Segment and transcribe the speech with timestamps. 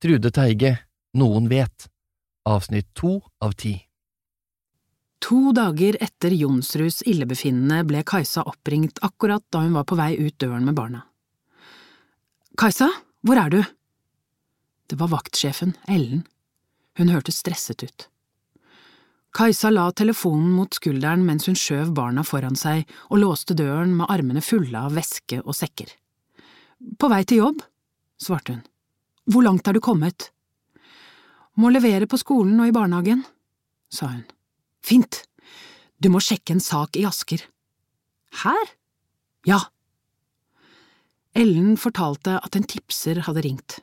[0.00, 0.78] Trude Teige,
[1.20, 1.90] Noen vet,
[2.48, 3.74] avsnitt to av ti.
[5.20, 10.38] To dager etter Jonsruds illebefinnende ble Kajsa oppringt akkurat da hun var på vei ut
[10.40, 11.02] døren med barna.
[12.56, 12.88] Kajsa,
[13.20, 13.60] hvor er du?
[14.88, 16.24] Det var vaktsjefen, Ellen.
[16.96, 18.08] Hun hørtes stresset ut.
[19.36, 24.08] Kajsa la telefonen mot skulderen mens hun skjøv barna foran seg og låste døren med
[24.08, 25.92] armene fulle av væske og sekker.
[26.96, 27.60] På vei til jobb,
[28.16, 28.69] svarte hun.
[29.30, 30.30] Hvor langt er du kommet?
[31.54, 33.22] Må levere på skolen og i barnehagen,
[33.92, 34.24] sa hun.
[34.82, 35.22] Fint,
[36.02, 37.44] du må sjekke en sak i Asker.
[38.42, 38.72] Her?
[39.46, 39.60] Ja.
[41.36, 43.78] Ellen fortalte at en tipser hadde ringt.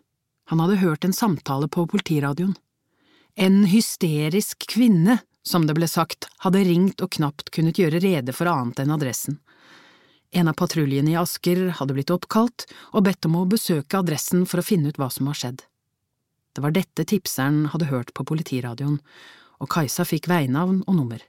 [0.51, 2.55] Han hadde hørt en samtale på politiradioen.
[3.35, 8.49] En hysterisk kvinne, som det ble sagt, hadde ringt og knapt kunnet gjøre rede for
[8.51, 9.37] annet enn adressen.
[10.35, 14.59] En av patruljene i Asker hadde blitt oppkalt og bedt om å besøke adressen for
[14.59, 15.63] å finne ut hva som var skjedd.
[16.57, 18.99] Det var dette tipseren hadde hørt på politiradioen,
[19.61, 21.21] og Kajsa fikk veinavn og nummer.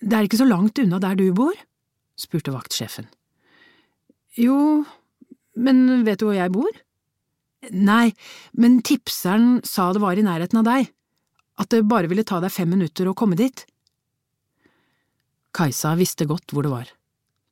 [0.00, 1.54] Det er ikke så langt unna der du bor?
[2.20, 3.06] spurte vaktsjefen.
[4.36, 4.84] Jo,
[5.56, 6.70] men vet du hvor jeg bor?
[7.72, 8.12] Nei,
[8.56, 10.90] men tipseren sa det var i nærheten av deg,
[11.60, 13.66] at det bare ville ta deg fem minutter å komme dit.
[15.56, 16.88] Kajsa visste godt hvor det var.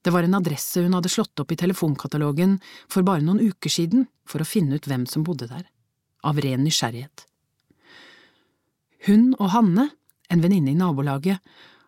[0.09, 2.55] Det var en adresse hun hadde slått opp i telefonkatalogen
[2.89, 5.67] for bare noen uker siden for å finne ut hvem som bodde der,
[6.25, 7.27] av ren nysgjerrighet.
[9.05, 9.85] Hun og Hanne,
[10.33, 11.43] en venninne i nabolaget,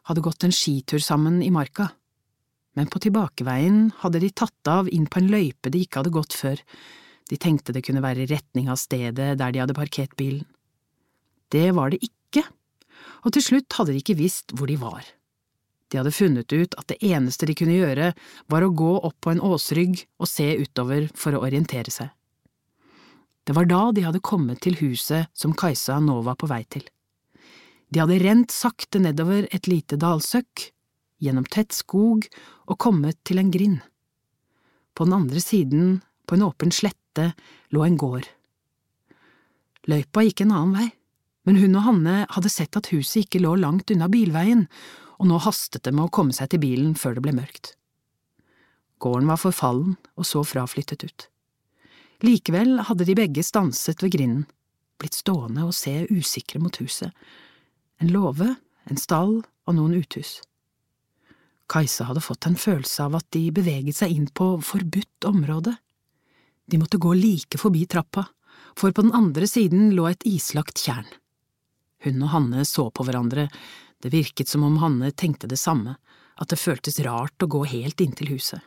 [0.04, 1.86] hadde gått en skitur sammen i marka,
[2.76, 6.36] men på tilbakeveien hadde de tatt av inn på en løype de ikke hadde gått
[6.36, 6.60] før,
[7.32, 10.44] de tenkte det kunne være i retning av stedet der de hadde parkert bilen.
[11.48, 12.44] Det var det ikke,
[13.24, 15.08] og til slutt hadde de ikke visst hvor de var.
[15.90, 18.12] De hadde funnet ut at det eneste de kunne gjøre,
[18.46, 22.12] var å gå opp på en åsrygg og se utover for å orientere seg.
[23.44, 26.84] Det var da de hadde kommet til huset som Kajsa nå var på vei til.
[27.90, 30.68] De hadde rent sakte nedover et lite dalsøkk,
[31.20, 32.28] gjennom tett skog
[32.70, 33.80] og kommet til en grind.
[34.94, 37.32] På den andre siden, på en åpen slette,
[37.74, 38.28] lå en gård.
[39.90, 40.88] Løypa gikk en annen vei,
[41.48, 44.66] men hun og Hanne hadde sett at huset ikke lå langt unna bilveien,
[45.20, 47.74] og nå hastet det med å komme seg til bilen før det ble mørkt.
[49.00, 51.26] Gården var forfallen og så fraflyttet ut.
[52.24, 54.46] Likevel hadde de begge stanset ved grinden,
[55.00, 57.12] blitt stående og se usikre mot huset,
[58.00, 58.54] en låve,
[58.88, 60.40] en stall og noen uthus.
[61.70, 65.76] Kajsa hadde fått en følelse av at de beveget seg inn på forbudt område.
[66.66, 68.26] De måtte gå like forbi trappa,
[68.76, 71.06] for på den andre siden lå et islagt tjern.
[72.04, 73.48] Hun og Hanne så på hverandre,
[74.00, 75.96] det virket som om Hanne tenkte det samme,
[76.40, 78.60] at det føltes rart å gå helt inntil huset,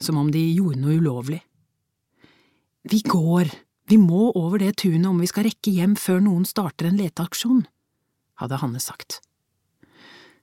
[0.00, 1.42] som om de gjorde noe ulovlig.
[2.88, 3.50] Vi går,
[3.88, 7.62] vi må over det tunet om vi skal rekke hjem før noen starter en leteaksjon
[8.42, 9.20] hadde Hanne sagt.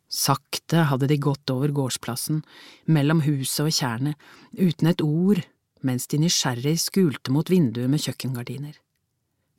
[0.10, 2.42] Sakte hadde de gått over gårdsplassen,
[2.90, 4.18] mellom huset og tjernet,
[4.58, 5.44] uten et ord,
[5.86, 8.74] mens de nysgjerrig skulte mot vinduet med kjøkkengardiner.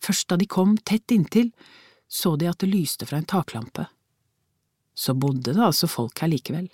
[0.03, 1.53] Først da de kom tett inntil,
[2.11, 3.87] så de at det lyste fra en taklampe.
[4.95, 6.69] Så bodde det altså folk her likevel.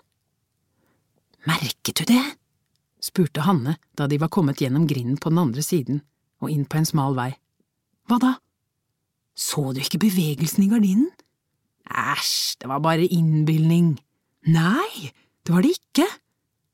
[1.46, 2.24] Merket du det?
[3.02, 6.00] spurte Hanne da de var kommet gjennom grinden på den andre siden
[6.42, 7.30] og inn på en smal vei.
[8.08, 8.32] Hva da?
[9.36, 11.10] Så du ikke bevegelsen i gardinen?
[11.86, 13.94] Æsj, det var bare innbilning.
[14.50, 15.12] Nei,
[15.44, 16.06] det var det ikke,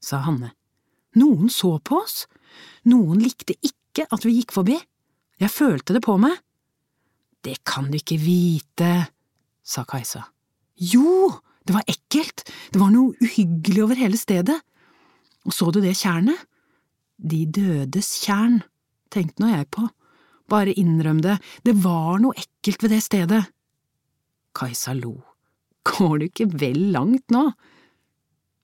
[0.01, 0.55] sa Hanne.
[1.21, 2.25] Noen så på oss.
[2.89, 4.79] Noen likte ikke at vi gikk forbi.
[5.43, 6.39] Jeg følte det på meg.
[7.43, 8.93] Det kan du ikke vite,
[9.63, 10.23] sa Kajsa.
[10.83, 11.31] Jo,
[11.67, 12.45] det var ekkelt,
[12.75, 14.59] det var noe uhyggelig over hele stedet.
[15.47, 16.39] Og så du det tjernet?
[17.23, 18.63] De dødes tjern,
[19.15, 19.87] tenkte nå jeg på.
[20.51, 23.43] Bare innrøm det, det var noe ekkelt ved det stedet.
[24.59, 25.15] Kajsa lo.
[25.87, 27.47] Går du ikke vel langt nå?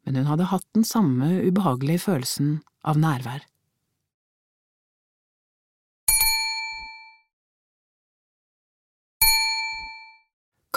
[0.07, 3.43] Men hun hadde hatt den samme ubehagelige følelsen av nærvær.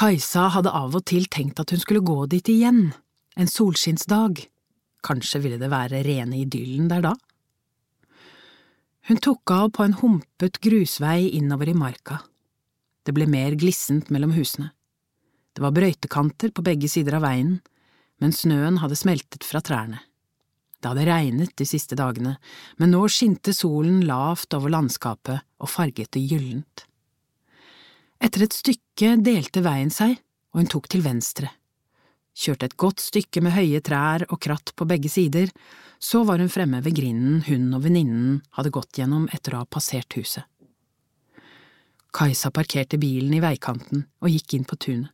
[0.01, 2.87] Kajsa hadde av og til tenkt at hun skulle gå dit igjen,
[3.37, 4.39] en solskinnsdag,
[5.05, 7.11] kanskje ville det være rene idyllen der da?
[9.11, 12.17] Hun tok av på en humpet grusvei innover i marka.
[13.05, 14.71] Det ble mer glissent mellom husene.
[15.53, 17.59] Det var brøytekanter på begge sider av veien,
[18.17, 20.01] men snøen hadde smeltet fra trærne.
[20.81, 22.39] Det hadde regnet de siste dagene,
[22.81, 26.87] men nå skinte solen lavt over landskapet og farget det gyllent.
[28.21, 30.13] Etter et stykke delte veien seg,
[30.53, 31.49] og hun tok til venstre.
[32.37, 35.49] Kjørte et godt stykke med høye trær og kratt på begge sider,
[35.99, 39.69] så var hun fremme ved grinden hun og venninnen hadde gått gjennom etter å ha
[39.69, 40.45] passert huset.
[42.11, 45.11] Kajsa parkerte bilen i veikanten og gikk inn på tunet.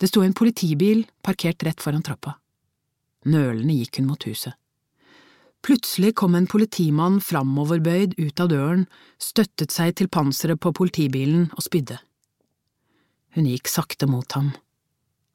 [0.00, 2.34] Det sto en politibil parkert rett foran trappa.
[3.30, 4.56] Nølende gikk hun mot huset.
[5.64, 8.82] Plutselig kom en politimann framoverbøyd ut av døren,
[9.22, 12.00] støttet seg til panseret på politibilen og spydde.
[13.34, 14.52] Hun gikk sakte mot ham.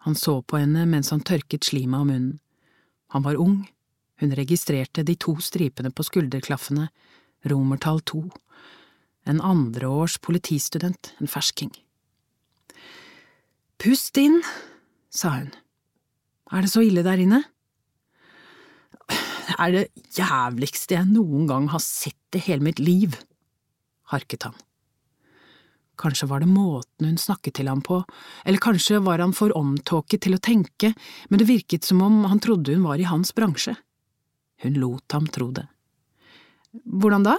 [0.08, 2.40] Han så på henne mens han tørket slimet av munnen.
[3.12, 3.64] Han var ung,
[4.22, 6.88] hun registrerte de to stripene på skulderklaffene,
[7.50, 8.22] romertall to,
[9.28, 11.72] en andreårs politistudent, en fersking.
[13.80, 14.42] Pust inn,
[15.10, 15.52] sa hun.
[16.52, 17.44] Er det så ille der inne?
[19.10, 19.86] Det er det
[20.16, 23.18] jævligste jeg noen gang har sett i hele mitt liv,
[24.14, 24.58] harket han.
[26.00, 28.00] Kanskje var det måten hun snakket til ham på,
[28.48, 30.94] eller kanskje var han for omtåket til å tenke,
[31.28, 33.76] men det virket som om han trodde hun var i hans bransje.
[34.64, 35.68] Hun lot ham tro det.
[36.86, 37.36] Hvordan da?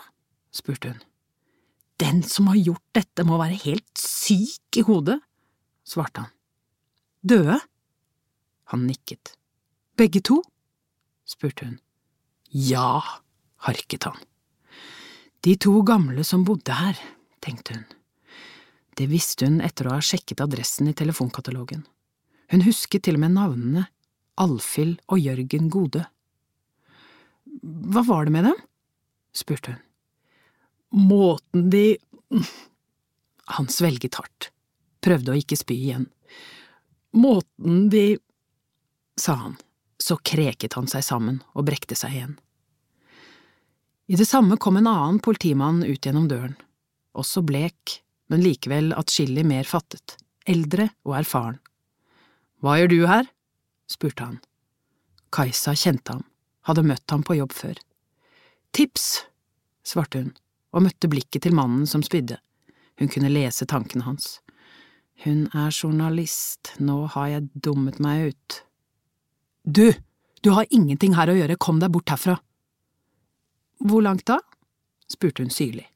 [0.53, 1.01] spurte hun.
[2.01, 5.19] Den som har gjort dette må være helt syk i hodet,
[5.85, 6.33] svarte han.
[7.21, 7.59] Døde?
[8.73, 9.35] Han nikket.
[9.97, 10.41] Begge to?
[11.29, 11.79] spurte hun.
[12.51, 13.01] Ja,
[13.69, 14.17] harket han.
[15.45, 16.99] De to gamle som bodde her,
[17.45, 17.89] tenkte hun.
[18.99, 21.85] Det visste hun etter å ha sjekket adressen i telefonkatalogen.
[22.51, 23.87] Hun husket til og med navnene,
[24.41, 26.07] Alfhild og Jørgen Gode.
[27.61, 28.59] Hva var det med dem?
[29.37, 29.83] spurte hun.
[31.11, 31.99] Måten de…
[33.57, 34.51] Han svelget hardt,
[35.03, 36.07] prøvde å ikke spy igjen.
[37.19, 38.19] Måten de…
[39.19, 39.57] sa han,
[39.99, 42.37] så kreket han seg sammen og brekte seg igjen.
[44.11, 46.55] I det samme kom en annen politimann ut gjennom døren,
[47.13, 48.01] også blek,
[48.31, 50.17] men likevel atskillig mer fattet,
[50.47, 51.59] eldre og erfaren.
[52.63, 53.31] Hva gjør du her?
[53.91, 54.39] spurte han.
[55.35, 56.25] Kajsa kjente ham,
[56.69, 57.79] hadde møtt ham på jobb før.
[58.77, 59.25] Tips,
[59.87, 60.31] svarte hun
[60.71, 62.39] og møtte blikket til mannen som spydde.
[63.01, 64.39] Hun kunne lese tankene hans.
[65.25, 68.61] Hun er journalist, nå har jeg dummet meg ut.
[69.65, 69.91] Du,
[70.45, 72.39] du har ingenting her å gjøre, kom deg bort herfra.
[73.81, 74.39] Hvor langt da?
[75.11, 75.89] spurte hun syrlig.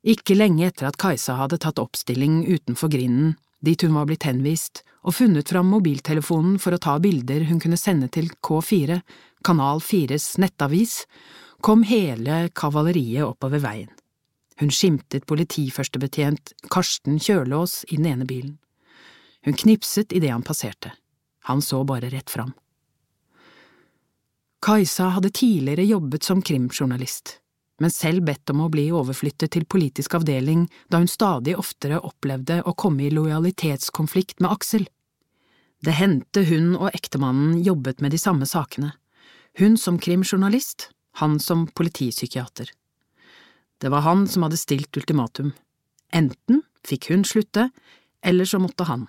[0.00, 4.80] Ikke lenge etter at Kajsa hadde tatt oppstilling utenfor grinden, dit hun var blitt henvist,
[5.04, 9.00] og funnet fram mobiltelefonen for å ta bilder hun kunne sende til K4,
[9.44, 11.04] Kanal 4s nettavis,
[11.60, 13.90] kom hele kavaleriet oppover veien.
[14.60, 18.56] Hun skimtet politiførstebetjent Karsten Kjølås i den ene bilen.
[19.44, 20.92] Hun knipset idet han passerte.
[21.48, 22.52] Han så bare rett fram.
[24.60, 27.39] Kajsa hadde tidligere jobbet som krimjournalist,
[27.80, 32.60] men selv bedt om å bli overflyttet til politisk avdeling da hun stadig oftere opplevde
[32.68, 34.86] å komme i lojalitetskonflikt med Aksel.
[35.80, 38.92] Det hendte hun og ektemannen jobbet med de samme sakene,
[39.58, 42.68] hun som krimjournalist, han som politipsykiater.
[43.80, 45.54] Det var han som hadde stilt ultimatum.
[46.12, 47.70] Enten fikk hun slutte,
[48.20, 49.06] eller så måtte han.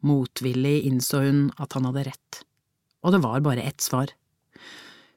[0.00, 2.40] Motvillig innså hun at han hadde rett,
[3.04, 4.08] og det var bare ett svar.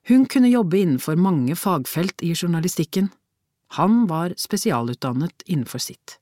[0.10, 3.10] Hun kunne jobbe innenfor mange fagfelt i journalistikken.
[3.80, 6.18] Han var spesialutdannet innenfor sitt.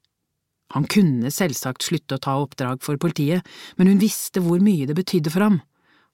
[0.72, 3.44] Han kunne selvsagt slutte å ta oppdrag for politiet,
[3.75, 5.60] men hun visste hvor mye det betydde for ham.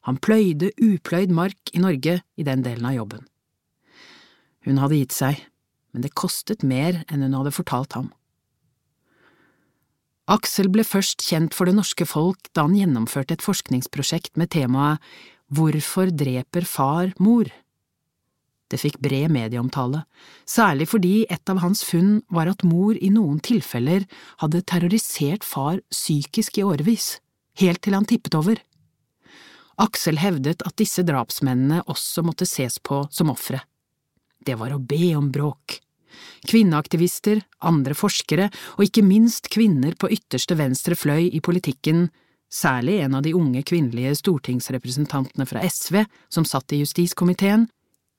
[0.07, 3.27] Han pløyde upløyd mark i Norge i den delen av jobben.
[4.65, 5.43] Hun hadde gitt seg,
[5.91, 8.09] men det kostet mer enn hun hadde fortalt ham.
[10.27, 15.03] Aksel ble først kjent for det norske folk da han gjennomførte et forskningsprosjekt med temaet
[15.47, 17.47] Hvorfor dreper far mor?
[18.67, 20.01] Det fikk bred medieomtale,
[20.43, 24.03] særlig fordi et av hans funn var at mor i noen tilfeller
[24.43, 27.21] hadde terrorisert far psykisk i årevis,
[27.63, 28.59] helt til han tippet over.
[29.79, 33.61] Aksel hevdet at disse drapsmennene også måtte ses på som ofre.
[34.43, 35.79] Det var å be om bråk.
[36.49, 42.09] Kvinneaktivister, andre forskere og ikke minst kvinner på ytterste venstre fløy i politikken,
[42.53, 47.67] særlig en av de unge kvinnelige stortingsrepresentantene fra SV som satt i justiskomiteen,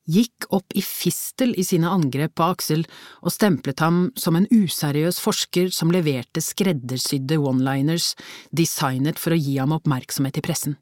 [0.09, 2.85] gikk opp i fistel i sine angrep på Aksel
[3.21, 8.15] og stemplet ham som en useriøs forsker som leverte skreddersydde one-liners
[8.49, 10.79] designet for å gi ham oppmerksomhet i pressen.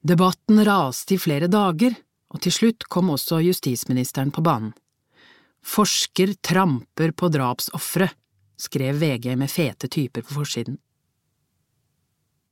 [0.00, 1.96] Debatten raste i flere dager,
[2.30, 4.70] og til slutt kom også justisministeren på banen.
[5.66, 8.08] Forsker tramper på drapsofre,
[8.56, 10.78] skrev VG med fete typer på forsiden.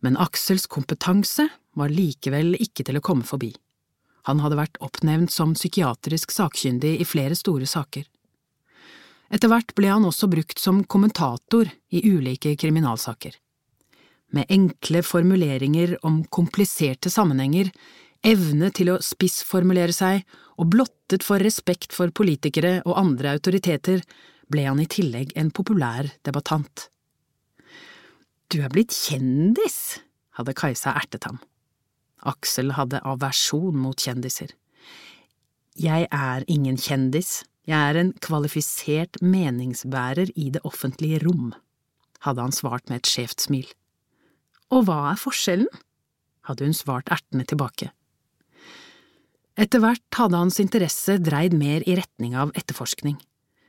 [0.05, 3.51] Men Aksels kompetanse var likevel ikke til å komme forbi.
[4.29, 8.05] Han hadde vært oppnevnt som psykiatrisk sakkyndig i flere store saker.
[9.33, 13.35] Etter hvert ble han også brukt som kommentator i ulike kriminalsaker.
[14.37, 17.71] Med enkle formuleringer om kompliserte sammenhenger
[18.27, 20.25] evne til å spissformulere seg
[20.59, 24.03] og blottet for respekt for politikere og andre autoriteter,
[24.49, 26.89] ble han i tillegg en populær debattant.
[28.49, 29.99] Du er blitt kjendis,
[30.39, 31.37] hadde Kajsa ertet ham.
[32.25, 34.55] Aksel hadde aversjon mot kjendiser.
[35.77, 41.53] Jeg er ingen kjendis, jeg er en kvalifisert meningsbærer i det offentlige rom,
[42.25, 43.69] hadde han svart med et skjevt smil.
[44.73, 45.69] Og hva er forskjellen?
[46.49, 47.91] hadde hun svart ertende tilbake.
[49.61, 53.19] Etter hvert hadde hans interesse dreid mer i retning av etterforskning,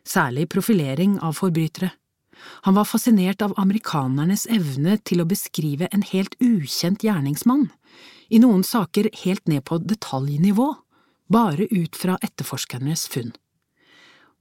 [0.08, 1.92] særlig profilering av forbrytere.
[2.68, 7.70] Han var fascinert av amerikanernes evne til å beskrive en helt ukjent gjerningsmann,
[8.30, 10.74] i noen saker helt ned på detaljnivå,
[11.30, 13.34] bare ut fra etterforskernes funn.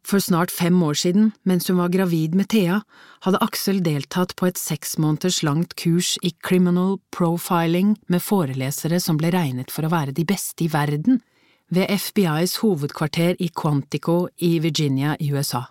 [0.08, 2.80] For snart fem år siden, mens hun var gravid med Thea,
[3.26, 9.18] hadde Aksel deltatt på et seks måneders langt kurs i criminal profiling med forelesere som
[9.20, 11.20] ble regnet for å være de beste i verden,
[11.68, 15.66] ved FBIs hovedkvarter i Quantico i Virginia USA.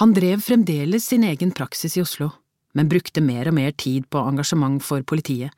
[0.00, 2.32] Han drev fremdeles sin egen praksis i Oslo,
[2.74, 5.54] men brukte mer og mer tid på engasjement for politiet,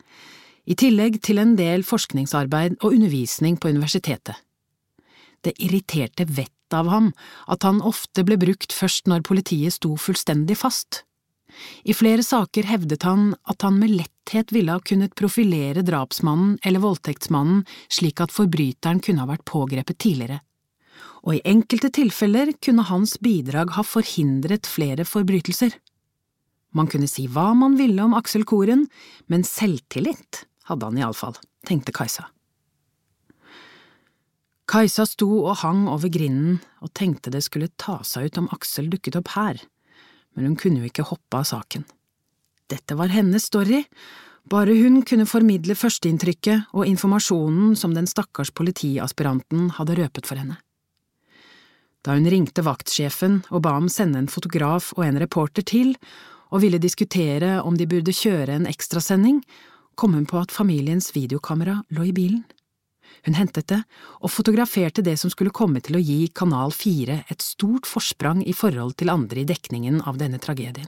[0.69, 4.37] i tillegg til en del forskningsarbeid og undervisning på universitetet.
[5.40, 7.12] Det irriterte vettet av ham
[7.49, 11.05] at han ofte ble brukt først når politiet sto fullstendig fast.
[11.88, 16.83] I flere saker hevdet han at han med letthet ville ha kunnet profilere drapsmannen eller
[16.83, 20.43] voldtektsmannen slik at forbryteren kunne ha vært pågrepet tidligere
[21.26, 25.75] og i enkelte tilfeller kunne hans bidrag ha forhindret flere forbrytelser.
[26.76, 28.87] Man kunne si hva man ville om Aksel Koren,
[29.26, 31.35] men selvtillit hadde han iallfall,
[31.66, 32.28] tenkte Kajsa.
[34.66, 38.90] Kajsa sto og hang over grinden og tenkte det skulle ta seg ut om Aksel
[38.90, 39.61] dukket opp her,
[40.35, 41.87] men hun kunne jo ikke hoppe av saken.
[42.66, 43.85] Dette var hennes story,
[44.50, 50.59] bare hun kunne formidle førsteinntrykket og informasjonen som den stakkars politiaspiranten hadde røpet for henne.
[52.06, 55.96] Da hun ringte vaktsjefen og ba om sende en fotograf og en reporter til,
[56.54, 59.40] og ville diskutere om de burde kjøre en ekstrasending,
[59.98, 62.44] kom hun på at familiens videokamera lå i bilen.
[63.26, 63.80] Hun hentet det
[64.20, 68.54] og fotograferte det som skulle komme til å gi Kanal 4 et stort forsprang i
[68.54, 70.86] forhold til andre i dekningen av denne tragedien.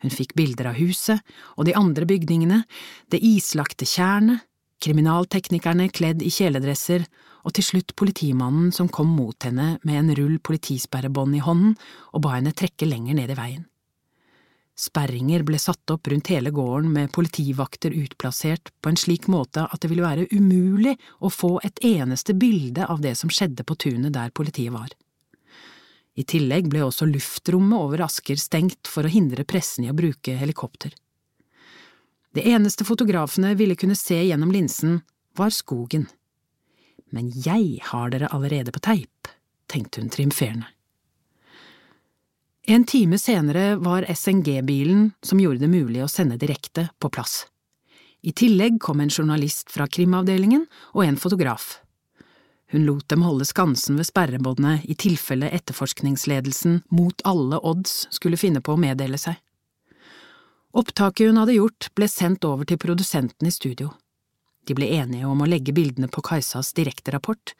[0.00, 1.20] Hun fikk bilder av huset
[1.56, 2.62] og de andre bygningene,
[3.10, 4.46] det islagte tjernet,
[4.80, 7.04] kriminalteknikerne kledd i kjeledresser
[7.44, 11.76] og til slutt politimannen som kom mot henne med en rull politisperrebånd i hånden
[12.12, 13.66] og ba henne trekke lenger ned i veien.
[14.80, 19.82] Sperringer ble satt opp rundt hele gården med politivakter utplassert på en slik måte at
[19.82, 24.14] det ville være umulig å få et eneste bilde av det som skjedde på tunet
[24.16, 24.88] der politiet var.
[26.16, 30.34] I tillegg ble også luftrommet over Asker stengt for å hindre pressen i å bruke
[30.40, 30.96] helikopter.
[32.34, 35.00] Det eneste fotografene ville kunne se gjennom linsen,
[35.36, 36.06] var skogen.
[37.10, 39.30] Men jeg har dere allerede på teip,
[39.66, 40.68] tenkte hun triumferende.
[42.70, 47.46] En time senere var SNG-bilen som gjorde det mulig å sende direkte, på plass.
[48.22, 51.80] I tillegg kom en journalist fra krimavdelingen og en fotograf.
[52.70, 58.62] Hun lot dem holde skansen ved sperrebåndet i tilfelle etterforskningsledelsen mot alle odds skulle finne
[58.62, 59.34] på å meddele seg.
[60.70, 63.90] Opptaket hun hadde gjort, ble sendt over til produsenten i studio.
[64.68, 67.54] De ble enige om å legge bildene på Kajsas direkterapport,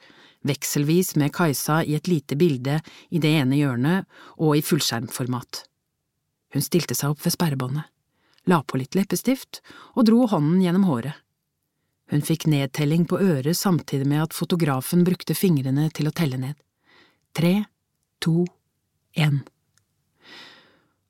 [0.47, 5.65] vekselvis med Kajsa i et lite bilde i det ene hjørnet og i fullskjermformat.
[6.55, 7.89] Hun stilte seg opp ved sperrebåndet,
[8.47, 9.59] la på litt leppestift
[9.95, 11.19] og dro hånden gjennom håret.
[12.11, 16.57] Hun fikk nedtelling på øret samtidig med at fotografen brukte fingrene til å telle ned.
[17.31, 17.53] Tre,
[18.19, 18.43] to,
[19.15, 19.43] én.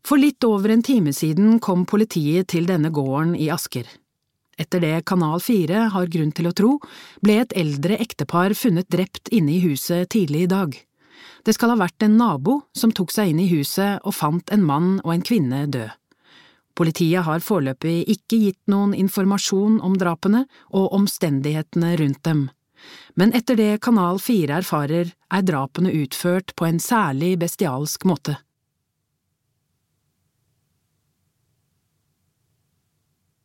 [0.05, 3.87] For litt over en time siden kom politiet til denne gården i Asker.
[4.59, 6.71] Etter det Kanal 4 har grunn til å tro,
[7.23, 10.75] ble et eldre ektepar funnet drept inne i huset tidlig i dag.
[11.45, 14.65] Det skal ha vært en nabo som tok seg inn i huset og fant en
[14.65, 15.89] mann og en kvinne død.
[16.77, 22.45] Politiet har foreløpig ikke gitt noen informasjon om drapene og omstendighetene rundt dem,
[23.19, 28.37] men etter det Kanal 4 erfarer, er drapene utført på en særlig bestialsk måte.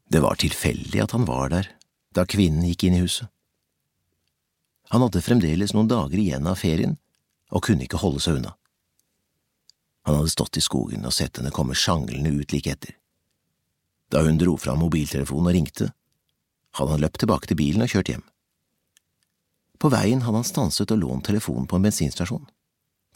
[0.07, 1.73] Det var tilfeldig at han var der
[2.15, 3.29] da kvinnen gikk inn i huset.
[4.95, 6.95] Han hadde fremdeles noen dager igjen av ferien
[7.51, 8.55] og kunne ikke holde seg unna.
[10.07, 12.95] Han hadde stått i skogen og sett henne komme sjanglende ut like etter.
[14.15, 15.91] Da hun dro fram mobiltelefonen og ringte,
[16.79, 18.23] hadde han løpt tilbake til bilen og kjørt hjem.
[19.83, 22.47] På veien hadde han stanset og lånt telefonen på en bensinstasjon,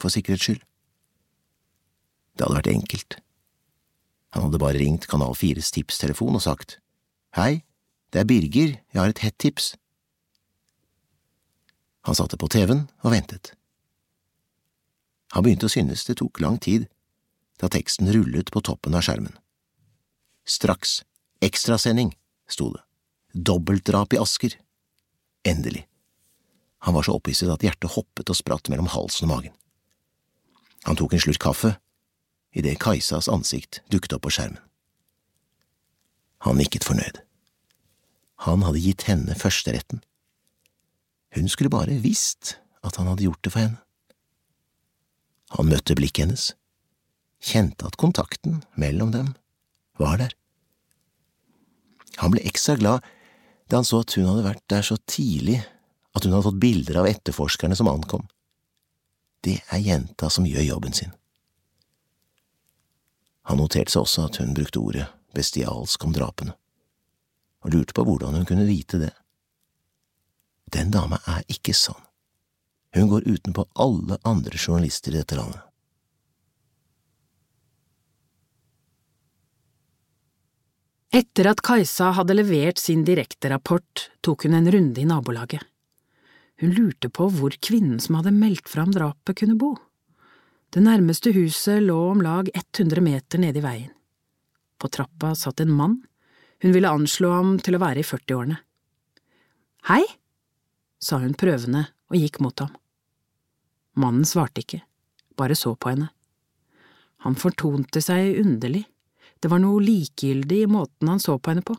[0.01, 0.65] for sikkerhets skyld.
[2.35, 3.17] Det hadde vært enkelt.
[4.31, 6.77] Han hadde bare ringt Kanal 4s tipstelefon og sagt
[7.35, 7.63] Hei,
[8.11, 9.73] det er Birger, jeg har et hett tips.
[12.07, 13.53] Han satte på TV-en og ventet.
[15.35, 16.87] Han begynte å synes det tok lang tid
[17.61, 19.35] da teksten rullet på toppen av skjermen.
[20.47, 21.03] Straks,
[21.45, 22.15] ekstrasending,
[22.49, 22.81] sto det.
[23.31, 24.57] Dobbeltdrap i Asker.
[25.47, 25.85] Endelig.
[26.83, 29.55] Han var så opphisset at hjertet hoppet og spratt mellom halsen og magen.
[30.89, 31.75] Han tok en slurk kaffe
[32.57, 34.61] idet Kajsas ansikt dukket opp på skjermen.
[36.41, 37.21] Han nikket fornøyd.
[38.47, 40.01] Han hadde gitt henne førsteretten.
[41.35, 43.79] Hun skulle bare visst at han hadde gjort det for henne.
[45.57, 46.45] Han møtte blikket hennes,
[47.43, 49.33] kjente at kontakten mellom dem
[50.01, 50.33] var der.
[52.23, 53.05] Han ble ekstra glad
[53.69, 55.61] da han så at hun hadde vært der så tidlig
[56.11, 58.25] at hun hadde fått bilder av etterforskerne som ankom.
[59.45, 61.13] Det er jenta som gjør jobben sin.
[63.49, 66.53] Han noterte seg også at hun brukte ordet bestialsk om drapene,
[67.63, 69.13] og lurte på hvordan hun kunne vite det.
[70.71, 71.99] Den dama er ikke sånn.
[72.95, 75.63] Hun går utenpå alle andre journalister i dette landet.
[81.11, 85.63] Etter at Kajsa hadde levert sin direkterapport, tok hun en runde i nabolaget.
[86.63, 89.73] Hun lurte på hvor kvinnen som hadde meldt fram drapet, kunne bo.
[90.71, 93.89] Det nærmeste huset lå om lag 100 meter nede i veien.
[94.79, 95.97] På trappa satt en mann,
[96.63, 98.55] hun ville anslå ham til å være i 40-årene.
[99.89, 100.05] Hei,
[101.01, 102.71] sa hun prøvende og gikk mot ham.
[103.99, 104.79] Mannen svarte ikke,
[105.35, 106.07] bare så på henne.
[107.27, 108.85] Han fortonte seg underlig,
[109.43, 111.75] det var noe likegyldig i måten han så på henne på.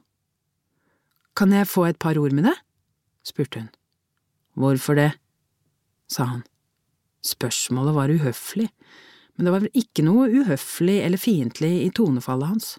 [1.33, 2.61] Kan jeg få et par ord med deg?
[3.25, 3.73] spurte hun.
[4.53, 5.13] Hvorfor det?
[6.13, 6.43] sa han.
[7.23, 8.69] Spørsmålet var uhøflig,
[9.37, 12.71] men det var ikke noe uhøflig eller fiendtlig i tonefallet hans.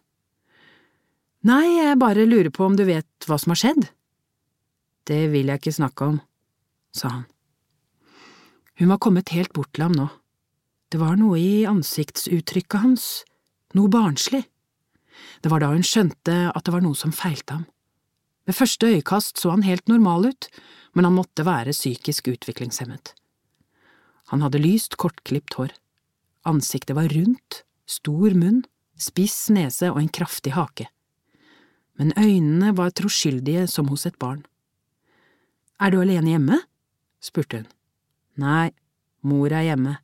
[1.47, 3.87] Nei, jeg bare lurer på om du vet hva som har skjedd?
[5.07, 6.19] Det vil jeg ikke snakke om,
[6.95, 7.25] sa han.
[8.79, 10.07] Hun var kommet helt bort til ham nå.
[10.91, 13.07] Det var noe i ansiktsuttrykket hans,
[13.77, 14.43] noe barnslig.
[15.43, 17.65] Det var da hun skjønte at det var noe som feilte ham.
[18.47, 20.47] Ved første øyekast så han helt normal ut,
[20.93, 23.13] men han måtte være psykisk utviklingshemmet.
[24.33, 25.69] Han hadde lyst, kortklipt hår.
[26.49, 28.63] Ansiktet var rundt, stor munn,
[28.97, 30.87] spiss nese og en kraftig hake.
[32.01, 34.41] Men øynene var troskyldige som hos et barn.
[35.77, 36.57] Er du alene hjemme?
[37.21, 37.67] spurte hun.
[38.41, 38.71] Nei,
[39.21, 39.99] mor er hjemme.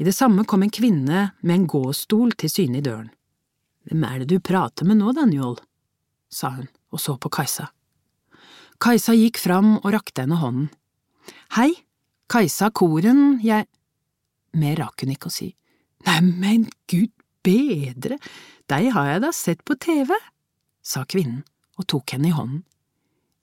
[0.00, 3.10] I det samme kom en kvinne med en gåstol til syne i døren.
[3.84, 5.58] Hvem er det du prater med nå, Daniel?
[6.32, 7.68] sa hun og så på Kajsa.
[8.80, 10.72] Kajsa gikk fram og rakte henne hånden.
[11.52, 11.74] Hei,
[12.28, 13.64] Kajsa Koren, jeg…
[14.58, 15.48] Mer rakk hun ikke å si.
[16.04, 17.12] Neimen, gud
[17.44, 18.18] bedre,
[18.68, 20.12] deg har jeg da sett på TV,
[20.84, 21.40] sa kvinnen
[21.80, 22.64] og tok henne i hånden.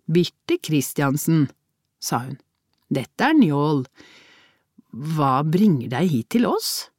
[0.05, 1.47] Birte Christiansen,
[1.97, 2.35] sa hun,
[2.93, 3.87] dette er Njål,
[5.15, 6.91] hva bringer deg hit til oss?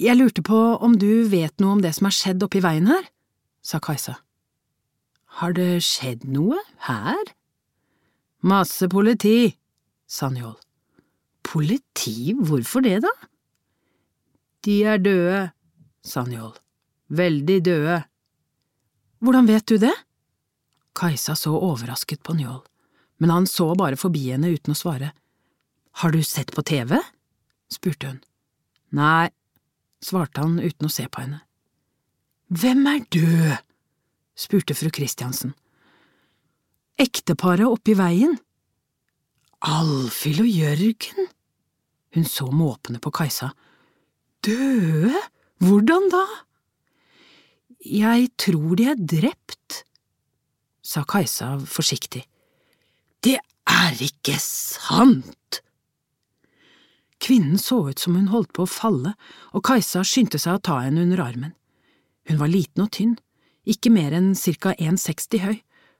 [0.00, 3.04] Jeg lurte på om du vet noe om det som har skjedd oppi veien her,
[3.60, 4.16] sa Kajsa.
[5.42, 7.34] Har det skjedd noe her?
[8.40, 9.52] Masse politi,
[10.08, 10.56] sa Njål.
[11.48, 13.12] Politi, hvorfor det, da?
[14.66, 15.44] De er døde,
[16.04, 16.52] sa Njål.
[17.08, 18.02] Veldig døde.
[19.24, 19.94] Hvordan vet du det?
[20.98, 22.60] Kajsa så overrasket på Njål,
[23.22, 25.14] men han så bare forbi henne uten å svare.
[26.02, 26.98] Har du sett på TV?
[27.72, 28.20] spurte hun.
[28.92, 29.30] Nei,
[30.04, 31.40] svarte han uten å se på henne.
[32.52, 33.56] Hvem er død?
[34.38, 35.56] spurte fru Christiansen.
[36.98, 38.36] Ekteparet oppi veien.
[39.64, 41.28] Alfhild og Jørgen?
[42.14, 43.50] Hun så måpende på Kajsa.
[44.44, 45.20] Døde?
[45.58, 46.24] Hvordan da?
[47.84, 49.82] Jeg tror de er drept,
[50.82, 52.24] sa Kajsa forsiktig.
[53.24, 55.60] Det er ikke sant!
[57.18, 59.14] Kvinnen så ut som hun holdt på å falle,
[59.50, 61.54] og Kajsa skyndte seg å ta henne under armen.
[62.30, 63.16] Hun var liten og tynn,
[63.68, 65.56] ikke mer enn ca 1,60 høy,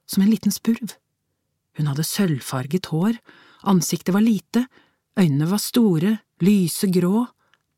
[0.09, 0.95] som en liten spurv.
[1.77, 3.19] Hun hadde sølvfarget hår,
[3.69, 4.65] ansiktet var lite,
[5.19, 6.13] øynene var store,
[6.45, 7.27] lyse grå,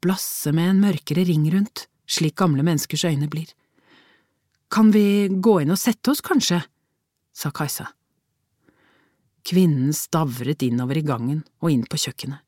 [0.01, 3.49] blasse med en mørkere ring rundt, slik gamle menneskers øyne blir.
[4.71, 6.61] Kan vi gå inn og sette oss, kanskje?
[7.35, 7.89] sa Kajsa.
[9.47, 12.43] Kvinnen stavret innover i gangen og inn på kjøkkenet.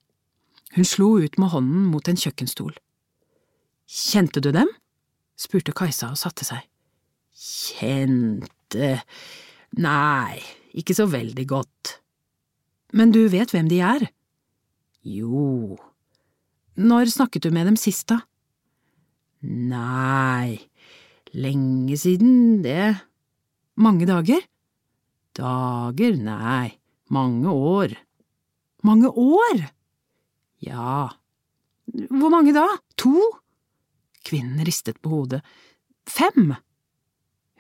[0.76, 2.72] Hun slo ut med hånden mot en kjøkkenstol.
[3.88, 4.70] Kjente du dem?
[5.36, 6.62] spurte Kajsa og satte seg.
[7.32, 9.00] Kjente…
[9.82, 10.38] nei,
[10.76, 11.96] ikke så veldig godt.
[12.96, 14.06] Men du vet hvem de er?
[15.02, 15.76] Jo.
[16.78, 18.20] Når snakket du med dem sist, da?
[19.42, 20.60] Nei,
[21.34, 22.94] lenge siden, det.
[23.82, 24.44] Mange dager?
[25.34, 26.78] Dager, nei,
[27.10, 27.96] mange år.
[28.86, 29.66] Mange år?
[30.62, 31.10] Ja,
[31.92, 32.64] Hvor mange da?
[33.02, 33.18] To?
[34.22, 35.40] Kvinnen ristet på hodet.
[36.06, 36.54] Fem?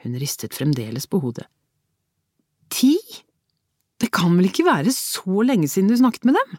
[0.04, 1.48] Hun ristet fremdeles på hodet.
[2.70, 2.94] Ti?
[3.98, 6.54] Det kan vel ikke være så lenge siden du snakket med dem?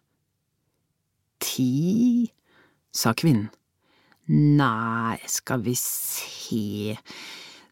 [1.43, 2.31] Ti,
[2.95, 3.49] sa kvinnen.
[4.31, 6.95] Nei, skal vi se,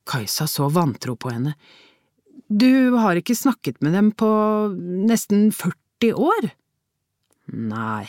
[0.06, 1.56] Kajsa så vantro på henne.
[2.50, 4.30] Du har ikke snakket med dem på
[5.10, 6.52] nesten 40 år?
[7.56, 8.06] Nei.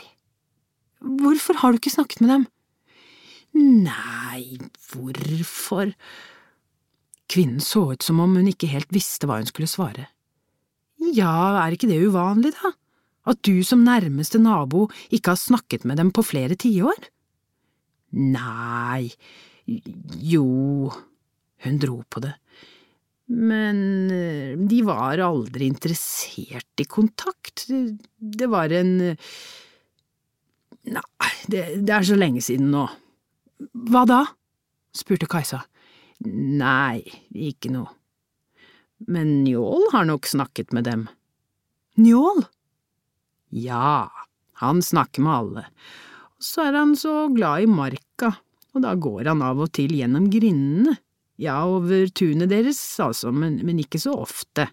[1.00, 2.46] Hvorfor har du ikke snakket med dem?
[3.56, 4.58] Nei,
[4.90, 5.94] hvorfor…
[7.26, 10.06] Kvinnen så ut som om hun ikke helt visste hva hun skulle svare.
[11.14, 12.72] Ja, er ikke det uvanlig, da?
[13.26, 17.08] At du som nærmeste nabo ikke har snakket med dem på flere tiår?
[18.14, 19.10] Nei,
[19.66, 20.46] jo,
[21.66, 22.36] hun dro på det,
[23.26, 23.78] men
[24.14, 28.96] eh, de var aldri interessert i kontakt, det var en…
[30.86, 32.84] Nei, det, det er så lenge siden nå.
[33.90, 34.20] Hva da?
[34.96, 35.64] spurte Kajsa.
[36.24, 37.02] Nei,
[37.34, 37.90] ikke noe.
[39.10, 41.04] Men Njål har nok snakket med dem.
[42.00, 42.44] Njål?
[43.52, 44.08] Ja,
[44.62, 45.64] han snakker med alle.
[46.38, 48.32] Så er han så glad i marka,
[48.72, 50.96] og da går han av og til gjennom grindene.
[51.36, 54.70] Ja, over tunet deres, altså, men, men ikke så ofte.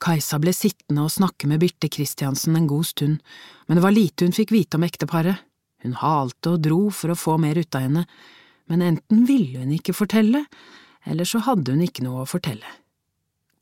[0.00, 3.18] Kajsa ble sittende og snakke med Birte Kristiansen en god stund,
[3.66, 5.42] men det var lite hun fikk vite om ekteparet.
[5.84, 8.04] Hun halte og dro for å få mer ut av henne,
[8.70, 10.44] men enten ville hun ikke fortelle,
[11.08, 12.68] eller så hadde hun ikke noe å fortelle.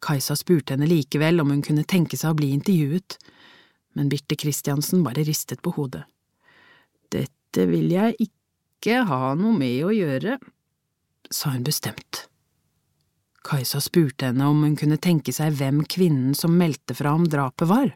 [0.05, 3.17] Kajsa spurte henne likevel om hun kunne tenke seg å bli intervjuet,
[3.99, 6.05] men Birte Kristiansen bare ristet på hodet.
[7.11, 10.37] Dette vil jeg ikke ha noe med å gjøre,
[11.31, 12.27] sa hun bestemt.
[13.49, 17.71] Kajsa spurte henne om hun kunne tenke seg hvem kvinnen som meldte fra om drapet
[17.71, 17.95] var.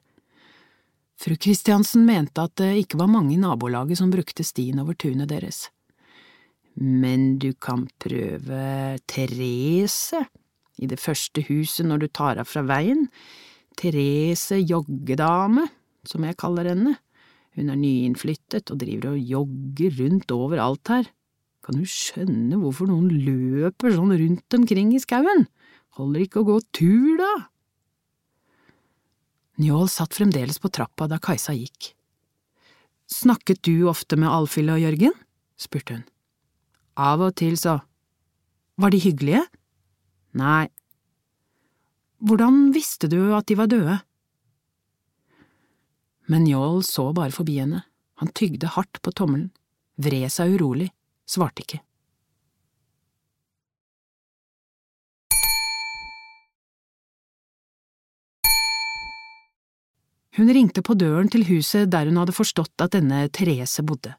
[1.21, 5.31] Fru Kristiansen mente at det ikke var mange i nabolaget som brukte stien over tunet
[5.31, 5.67] deres.
[6.75, 10.25] Men du kan prøve Therese
[10.81, 13.07] i det første huset når du tar av fra veien,
[13.79, 15.69] Therese joggedame,
[16.09, 16.97] som jeg kaller henne.
[17.57, 21.11] Hun er nyinnflyttet og driver og jogger rundt overalt her.
[21.63, 25.47] Kan du skjønne hvorfor noen løper sånn rundt omkring i skauen?
[25.99, 27.33] Holder ikke å gå tur, da?
[29.63, 31.93] Njål satt fremdeles på trappa da Kajsa gikk.
[33.13, 35.15] Snakket du ofte med Alfhild og Jørgen?
[35.61, 36.07] spurte hun.
[36.99, 37.79] Av og til, så.
[38.81, 39.43] Var de hyggelige?
[40.41, 40.67] Nei.
[42.23, 43.99] Hvordan visste du at de var døde?
[46.33, 47.85] Men Njål så bare forbi henne,
[48.19, 49.51] han tygde hardt på tommelen,
[50.01, 50.89] vred seg urolig,
[51.33, 51.81] svarte ikke.
[60.33, 64.15] Hun ringte på døren til huset der hun hadde forstått at denne Therese bodde.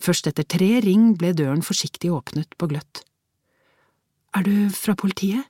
[0.00, 3.02] Først etter tre ring ble døren forsiktig åpnet på gløtt.
[4.34, 5.44] Er du fra politiet?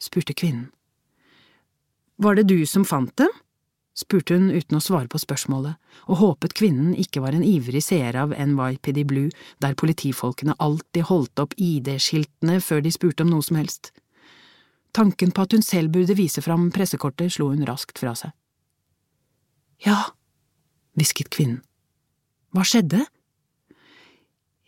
[0.00, 0.70] spurte kvinnen.
[2.18, 3.30] Var det du som fant dem?
[3.98, 8.16] Spurte hun uten å svare på spørsmålet, og håpet kvinnen ikke var en ivrig seer
[8.20, 9.32] av NYPD Blue,
[9.62, 13.90] der politifolkene alltid holdt opp ID-skiltene før de spurte om noe som helst.
[14.94, 18.32] Tanken på at hun selv burde vise fram pressekortet slo hun raskt fra seg.
[19.84, 19.98] Ja,
[20.98, 21.60] hvisket kvinnen.
[22.54, 23.04] Hva skjedde?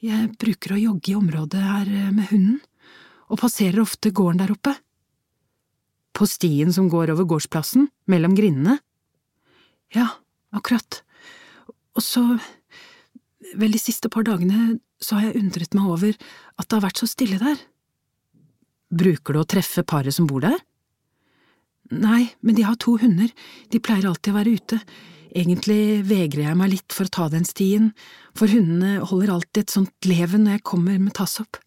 [0.01, 2.61] Jeg bruker å jogge i området her eh, med hunden,
[3.31, 4.75] og passerer ofte gården der oppe.
[6.17, 8.79] På stien som går over gårdsplassen, mellom grindene?
[9.97, 10.07] Ja,
[10.55, 11.03] akkurat.
[11.99, 12.23] Og så,
[13.59, 17.01] vel de siste par dagene så har jeg undret meg over at det har vært
[17.03, 17.59] så stille der.
[18.91, 20.59] Bruker du å treffe paret som bor der?
[21.91, 23.31] Nei, men de har to hunder,
[23.71, 24.79] de pleier alltid å være ute.
[25.31, 27.91] Egentlig vegrer jeg meg litt for å ta den stien,
[28.39, 31.59] for hundene holder alltid et sånt leven når jeg kommer med tassopp.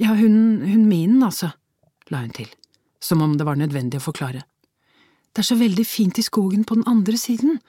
[0.00, 1.50] Ja, hunden, hunden min, altså,
[2.12, 2.48] la hun til,
[3.02, 4.44] som om det var nødvendig å forklare.
[5.32, 7.60] Det er så veldig fint i skogen på den andre siden,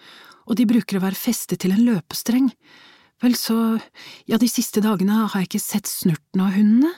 [0.49, 2.49] og de bruker å være festet til en løpestreng.
[3.21, 3.77] Vel, så,
[4.29, 6.93] ja, de siste dagene har jeg ikke sett snurten av hundene,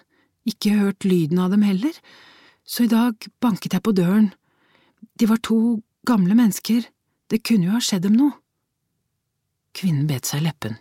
[0.47, 1.97] ikke hørt lyden av dem heller
[2.71, 4.31] så i dag banket jeg på døren.
[5.19, 6.85] De var to gamle mennesker,
[7.27, 8.37] det kunne jo ha skjedd dem noe.
[9.75, 10.77] Kvinnen bet seg i leppen.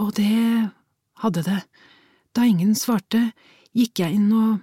[0.00, 0.70] Og det
[1.22, 1.60] hadde det.
[2.34, 3.30] Da ingen svarte,
[3.76, 4.62] gikk jeg inn og…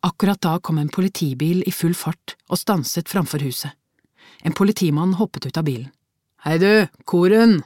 [0.00, 3.74] Akkurat da kom en politibil i full fart og stanset framfor huset.
[4.40, 5.90] En politimann hoppet ut av bilen.
[6.40, 7.58] Hei du, Koren,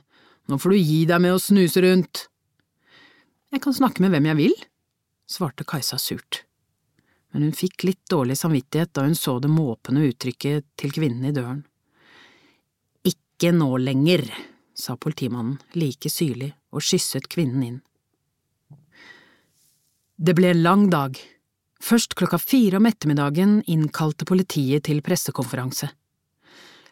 [0.51, 2.25] nå får du gi deg med å snuse rundt.
[3.55, 4.57] Jeg kan snakke med hvem jeg vil,
[5.31, 6.42] svarte Kajsa surt.
[7.31, 11.35] Men hun fikk litt dårlig samvittighet da hun så det måpende uttrykket til kvinnen i
[11.35, 11.62] døren.
[13.07, 14.27] Ikke nå lenger,
[14.75, 17.79] sa politimannen like syrlig og kysset kvinnen inn.
[20.18, 21.14] Det ble en lang dag.
[21.85, 25.90] Først klokka fire om ettermiddagen innkalte politiet til pressekonferanse.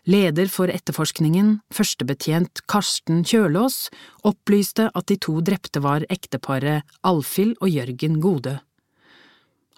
[0.05, 3.87] Leder for etterforskningen, førstebetjent Karsten Kjølås,
[4.27, 8.57] opplyste at de to drepte var ekteparet Alfhild og Jørgen Godø.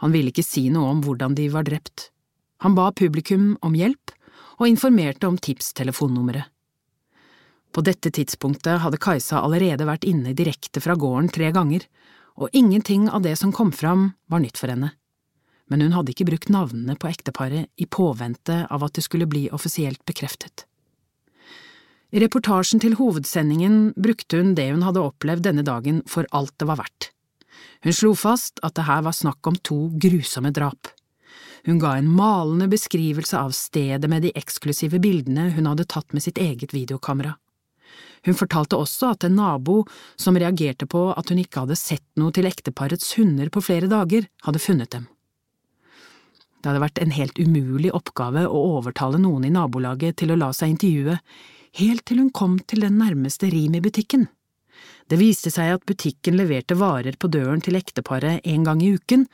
[0.02, 2.08] Han ville ikke si noe om hvordan de var drept.
[2.64, 4.10] Han ba publikum om hjelp,
[4.58, 6.50] og informerte om tipstelefonnummeret.
[7.74, 11.86] På dette tidspunktet hadde Kajsa allerede vært inne direkte fra gården tre ganger,
[12.38, 14.92] og ingenting av det som kom fram var nytt for henne.
[15.70, 19.46] Men hun hadde ikke brukt navnene på ekteparet i påvente av at det skulle bli
[19.54, 20.66] offisielt bekreftet.
[22.14, 26.68] I reportasjen til hovedsendingen brukte hun det hun hadde opplevd denne dagen for alt det
[26.68, 27.08] var verdt.
[27.82, 30.92] Hun slo fast at det her var snakk om to grusomme drap.
[31.64, 36.22] Hun ga en malende beskrivelse av stedet med de eksklusive bildene hun hadde tatt med
[36.22, 37.34] sitt eget videokamera.
[38.24, 39.82] Hun fortalte også at en nabo
[40.16, 44.28] som reagerte på at hun ikke hadde sett noe til ekteparets hunder på flere dager,
[44.46, 45.08] hadde funnet dem.
[46.64, 50.46] Det hadde vært en helt umulig oppgave å overtale noen i nabolaget til å la
[50.56, 51.18] seg intervjue,
[51.76, 54.30] helt til hun kom til den nærmeste Rimi-butikken.
[55.12, 59.26] Det viste seg at butikken leverte varer på døren til ekteparet en gang i uken,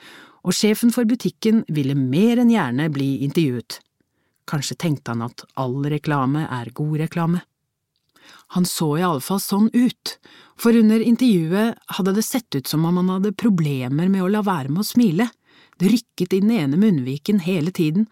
[0.43, 3.79] og sjefen for butikken ville mer enn gjerne bli intervjuet.
[4.51, 7.45] Kanskje tenkte han at all reklame er god reklame.
[8.59, 10.17] Han så i alle fall sånn ut,
[10.59, 14.43] for under intervjuet hadde det sett ut som om han hadde problemer med å la
[14.43, 15.31] være med å smile,
[15.81, 18.07] det rykket i den ene munnviken hele tiden,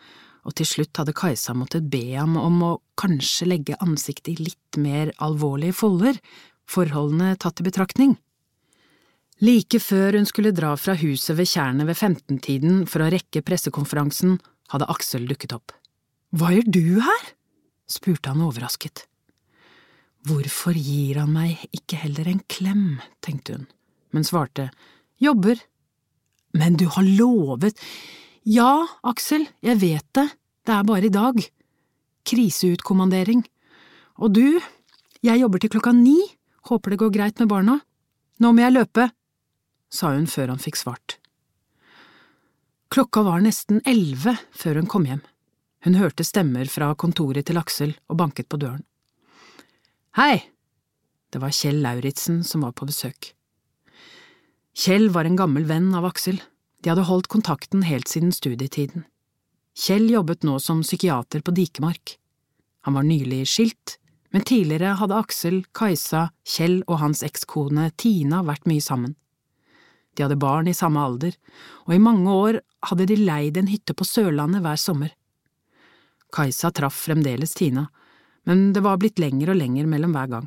[0.49, 4.79] og til slutt hadde Kajsa måttet be ham om å kanskje legge ansiktet i litt
[4.81, 6.17] mer alvorlige folder,
[6.69, 8.17] forholdene tatt i betraktning.
[9.45, 14.39] Like før hun skulle dra fra huset ved tjernet ved 15-tiden for å rekke pressekonferansen,
[14.73, 15.75] hadde Aksel dukket opp.
[16.35, 17.29] Hva gjør du her?
[17.89, 19.07] spurte han overrasket.
[20.29, 23.69] Hvorfor gir han meg ikke heller en klem, tenkte hun,
[24.13, 24.69] men svarte
[25.23, 25.61] jobber.
[26.57, 27.81] Men du har lovet…
[28.49, 30.25] Ja, Aksel, jeg vet det,
[30.65, 31.37] det er bare i dag.
[32.25, 33.43] Kriseutkommandering.
[34.25, 34.57] Og du,
[35.21, 36.17] jeg jobber til klokka ni,
[36.71, 37.77] håper det går greit med barna.
[38.41, 39.11] Nå må jeg løpe,
[39.93, 41.19] sa hun før han fikk svart.
[42.89, 45.21] Klokka var nesten elleve før hun kom hjem.
[45.85, 48.85] Hun hørte stemmer fra kontoret til Aksel og banket på døren.
[50.17, 50.49] Hei!
[51.29, 53.35] Det var Kjell Lauritzen som var på besøk.
[54.79, 56.37] Kjell var en gammel venn av Aksel,
[56.83, 59.03] de hadde holdt kontakten helt siden studietiden.
[59.75, 62.13] Kjell jobbet nå som psykiater på Dikemark.
[62.87, 63.97] Han var nylig skilt,
[64.31, 69.17] men tidligere hadde Aksel, Kajsa, Kjell og hans ekskone Tina vært mye sammen.
[70.15, 71.35] De hadde barn i samme alder,
[71.89, 75.11] og i mange år hadde de leid en hytte på Sørlandet hver sommer.
[76.31, 77.89] Kajsa traff fremdeles Tina,
[78.47, 80.47] men det var blitt lenger og lenger mellom hver gang.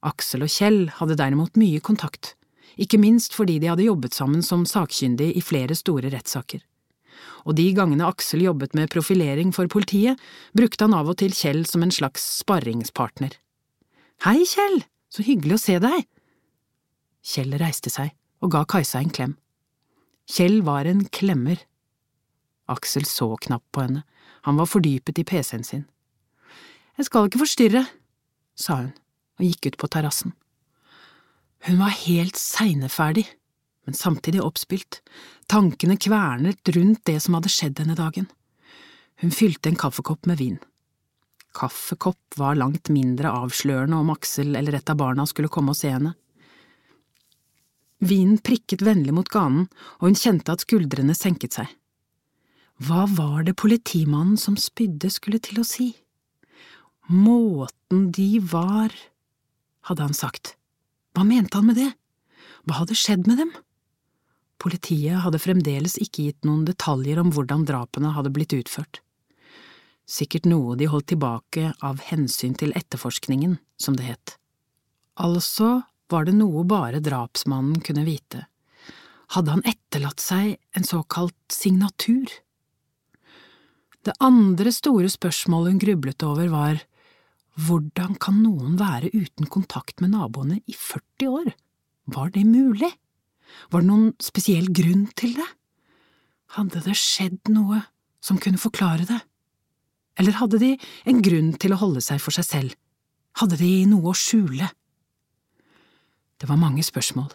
[0.00, 2.32] Aksel og Kjell hadde derimot mye kontakt,
[2.80, 6.62] ikke minst fordi de hadde jobbet sammen som sakkyndig i flere store rettssaker.
[7.44, 10.18] Og de gangene Aksel jobbet med profilering for politiet,
[10.56, 13.36] brukte han av og til Kjell som en slags sparringspartner.
[14.24, 14.82] Hei, Kjell,
[15.12, 16.06] så hyggelig å se deg!
[17.24, 18.12] Kjell reiste seg
[18.44, 19.36] og ga Kajsa en klem.
[20.28, 21.60] Kjell var en klemmer.
[22.72, 24.04] Aksel så knapt på henne,
[24.44, 25.84] han var fordypet i pc-en sin.
[26.96, 27.84] Jeg skal ikke forstyrre,
[28.56, 28.92] sa hun
[29.40, 30.32] og gikk ut på terrassen.
[31.64, 33.24] Hun var helt seineferdig,
[33.86, 35.00] men samtidig oppspilt,
[35.48, 38.26] tankene kvernet rundt det som hadde skjedd denne dagen.
[39.22, 40.58] Hun fylte en kaffekopp med vin.
[41.56, 45.92] Kaffekopp var langt mindre avslørende om Aksel eller et av barna skulle komme og se
[45.94, 46.12] henne.
[48.04, 49.68] Vinen prikket vennlig mot ganen,
[50.02, 51.70] og hun kjente at skuldrene senket seg.
[52.84, 55.94] Hva var det politimannen som spydde skulle til å si?
[57.08, 58.92] Måten de var…
[59.88, 60.56] hadde han sagt.
[61.14, 61.92] Hva mente han med det?
[62.66, 63.52] Hva hadde skjedd med dem?
[64.62, 69.00] Politiet hadde fremdeles ikke gitt noen detaljer om hvordan drapene hadde blitt utført.
[70.10, 74.34] Sikkert noe de holdt tilbake av hensyn til etterforskningen, som det het.
[75.16, 78.44] Altså var det noe bare drapsmannen kunne vite.
[79.32, 82.28] Hadde han etterlatt seg en såkalt signatur?
[84.04, 86.82] Det andre store spørsmålet hun grublet over, var
[87.54, 91.52] hvordan kan noen være uten kontakt med naboene i 40 år?
[92.14, 92.90] Var det mulig?
[93.70, 95.46] Var det noen spesiell grunn til det?
[96.58, 97.84] Hadde det skjedd noe
[98.24, 99.20] som kunne forklare det?
[100.18, 100.72] eller hadde de
[101.10, 102.74] en grunn til å holde seg for seg selv,
[103.40, 104.68] hadde de noe å skjule?
[106.38, 107.30] Det var mange spørsmål,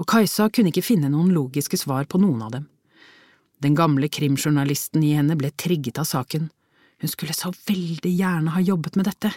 [0.00, 2.68] og Kajsa kunne ikke finne noen logiske svar på noen av dem.
[3.62, 6.50] Den gamle krimjournalisten i henne ble trigget av saken,
[7.00, 9.32] hun skulle så veldig gjerne ha jobbet med dette,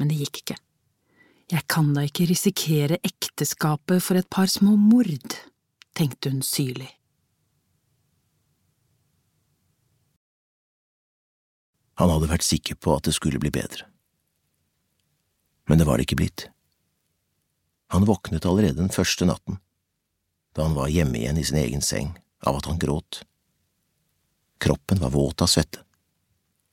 [0.00, 0.56] men det gikk ikke.
[1.50, 5.36] Jeg kan da ikke risikere ekteskapet for et par små mord,
[5.98, 6.88] tenkte hun syrlig.
[12.00, 13.84] Han hadde vært sikker på at det skulle bli bedre.
[15.68, 16.46] Men det var det ikke blitt.
[17.92, 19.58] Han våknet allerede den første natten,
[20.56, 23.20] da han var hjemme igjen i sin egen seng, av at han gråt.
[24.64, 25.84] Kroppen var våt av svette.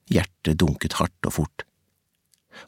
[0.07, 1.66] Hjertet dunket hardt og fort.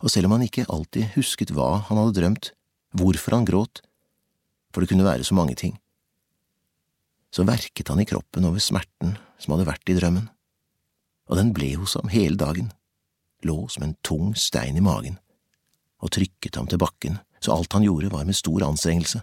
[0.04, 2.52] Og selv om han ikke alltid husket hva han hadde drømt,
[2.98, 3.84] hvorfor han gråt,
[4.74, 5.78] for det kunne være så mange ting,
[7.34, 10.30] så verket han i kroppen over smerten som hadde vært i drømmen
[11.30, 12.72] og den ble hos ham hele dagen,
[13.46, 15.20] lå som en tung stein i magen,
[16.02, 19.22] og trykket ham til bakken så alt han gjorde var med stor anstrengelse.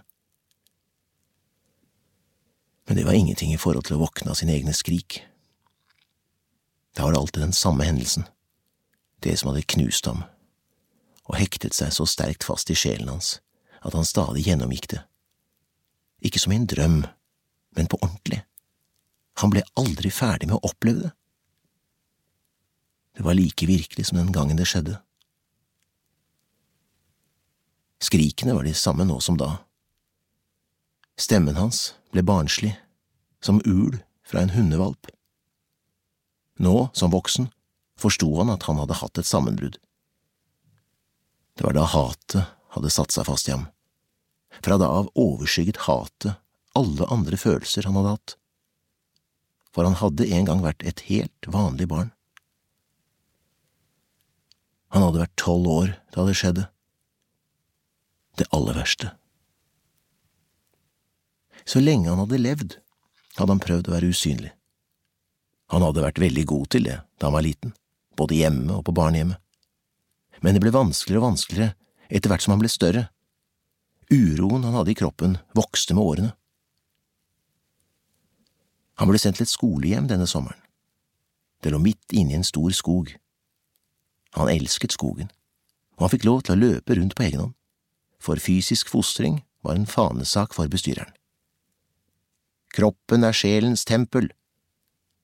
[2.87, 5.19] Men det var ingenting i forhold til å våkne av sine egne skrik.
[6.95, 8.25] Da var det alltid den samme hendelsen,
[9.21, 10.23] det som hadde knust ham,
[11.27, 13.37] og hektet seg så sterkt fast i sjelen hans
[13.85, 15.01] at han stadig gjennomgikk det.
[16.25, 17.01] Ikke som i en drøm,
[17.77, 18.41] men på ordentlig.
[19.43, 21.11] Han ble aldri ferdig med å oppleve det.
[23.17, 24.97] Det var like virkelig som den gangen det skjedde.
[28.01, 29.55] Skrikene var de samme nå som da.
[31.17, 32.75] Stemmen hans ble barnslig,
[33.41, 35.09] som ul fra en hundevalp.
[36.61, 37.49] Nå, som voksen,
[37.97, 39.79] forsto han at han hadde hatt et sammenbrudd.
[41.57, 43.65] Det var da hatet hadde satt seg fast i ham.
[44.61, 46.37] Fra da av overskygget hatet
[46.77, 48.35] alle andre følelser han hadde hatt.
[49.73, 52.11] For han hadde en gang vært et helt vanlig barn.
[54.93, 56.67] Han hadde vært tolv år da det skjedde.
[58.37, 59.11] Det aller verste.
[61.67, 62.77] Så lenge han hadde levd,
[63.39, 64.53] hadde han prøvd å være usynlig.
[65.73, 67.73] Han hadde vært veldig god til det da han var liten,
[68.15, 69.41] både hjemme og på barnehjemmet.
[70.41, 71.75] Men det ble vanskeligere og vanskeligere
[72.07, 73.07] etter hvert som han ble større.
[74.13, 76.33] Uroen han hadde i kroppen, vokste med årene.
[78.97, 80.59] Han ble sendt til et skolehjem denne sommeren.
[81.61, 83.11] Det lå midt inne i en stor skog.
[84.37, 85.29] Han elsket skogen,
[85.97, 87.53] og han fikk lov til å løpe rundt på egen hånd,
[88.21, 91.13] for fysisk fostring var en fanesak for bestyreren.
[92.73, 94.29] Kroppen er sjelens tempel,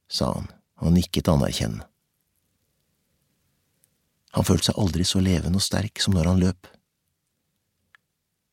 [0.10, 0.49] sa han
[0.82, 1.86] og nikket anerkjennende.
[4.34, 6.69] Han følte seg aldri så levende og sterk som når han løp.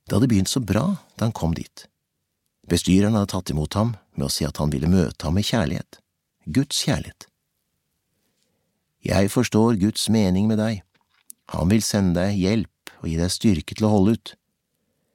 [0.05, 0.85] Det hadde begynt så bra
[1.17, 1.87] da han kom dit.
[2.71, 6.01] Bestyreren hadde tatt imot ham med å si at han ville møte ham med kjærlighet,
[6.47, 7.27] Guds kjærlighet.
[9.07, 10.83] Jeg forstår Guds mening med deg.
[11.57, 14.35] Han vil sende deg hjelp og gi deg styrke til å holde ut.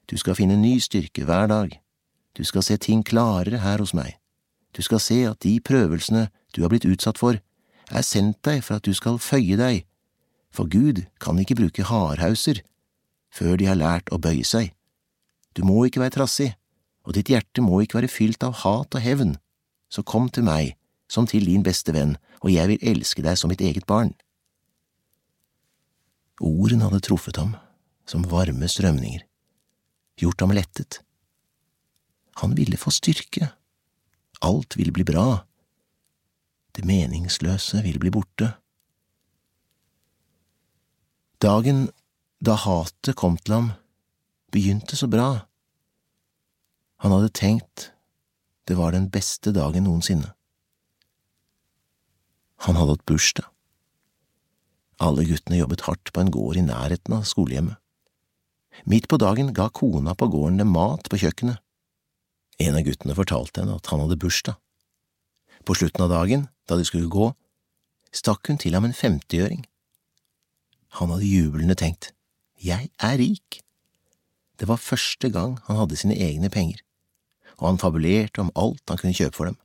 [0.09, 1.75] Du skal finne ny styrke hver dag.
[2.35, 4.17] Du skal se ting klarere her hos meg.
[4.75, 7.37] Du skal se at de prøvelsene du har blitt utsatt for,
[7.91, 9.85] er sendt deg for at du skal føye deg,
[10.55, 12.61] for Gud kan ikke bruke hardhauser
[13.35, 14.71] før de har lært å bøye seg.
[15.55, 16.53] Du må ikke være trassig,
[17.03, 19.35] og ditt hjerte må ikke være fylt av hat og hevn,
[19.91, 20.75] så kom til meg,
[21.11, 24.13] som til din beste venn, og jeg vil elske deg som mitt eget barn.
[26.43, 27.53] Ordene hadde truffet ham
[28.07, 29.23] som varme strømninger,
[30.19, 30.99] gjort ham lettet.
[32.41, 33.51] Han ville få styrke,
[34.43, 35.45] alt ville bli bra,
[36.75, 38.51] det meningsløse ville bli borte.
[41.45, 41.89] Dagen
[42.41, 43.65] da hatet kom til ham,
[44.53, 45.45] begynte så bra.
[47.03, 47.91] Han hadde tenkt
[48.65, 50.31] det var den beste dagen noensinne.
[52.65, 53.45] Han hadde hatt bursdag.
[55.05, 57.77] Alle guttene jobbet hardt på en gård i nærheten av skolehjemmet.
[58.89, 61.61] Midt på dagen ga kona på gården dem mat på kjøkkenet.
[62.57, 64.57] En av guttene fortalte henne at han hadde bursdag.
[65.67, 67.29] På slutten av dagen, da de skulle gå,
[68.15, 69.65] stakk hun til ham en femtiøring.
[70.95, 72.13] Han hadde jublende tenkt,
[72.61, 73.59] jeg er rik.
[74.55, 76.79] Det var første gang han hadde sine egne penger,
[77.59, 79.57] og han fabulerte om alt han kunne kjøpe for dem.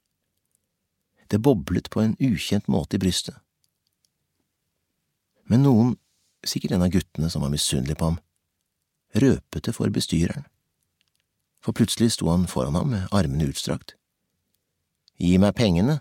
[1.31, 3.37] Det boblet på en ukjent måte i brystet.
[5.47, 5.95] Men noen,
[6.47, 8.19] sikkert en av guttene som var misunnelig på ham,
[9.15, 10.47] røpet det for bestyreren,
[11.63, 13.95] for plutselig sto han foran ham med armene utstrakt.
[15.21, 16.01] Gi meg pengene,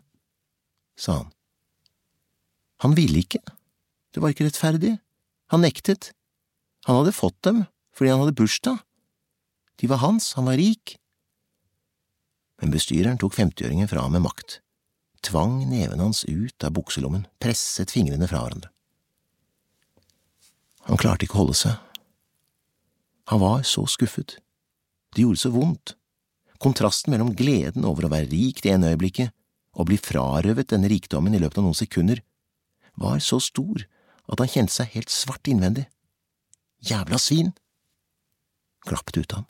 [0.98, 1.30] sa han.
[2.82, 3.42] Han ville ikke,
[4.16, 4.96] det var ikke rettferdig,
[5.50, 6.14] han nektet,
[6.88, 7.66] han hadde fått dem
[7.98, 8.80] fordi han hadde bursdag,
[9.80, 10.96] de var hans, han var rik.
[12.60, 14.60] Men bestyreren tok femtiåringen fra ham med makt
[15.22, 18.72] tvang neven hans ut av bukselommen, presset fingrene fra hverandre.
[20.90, 21.76] Han klarte ikke å holde seg.
[23.30, 24.40] Han var så skuffet.
[25.14, 25.96] Det gjorde så vondt.
[26.60, 29.36] Kontrasten mellom gleden over å være rik det ene øyeblikket
[29.80, 32.24] og bli frarøvet denne rikdommen i løpet av noen sekunder,
[33.00, 33.86] var så stor
[34.30, 35.88] at han kjente seg helt svart innvendig.
[36.86, 37.54] Jævla svin!
[38.88, 39.48] glappet ut av ham.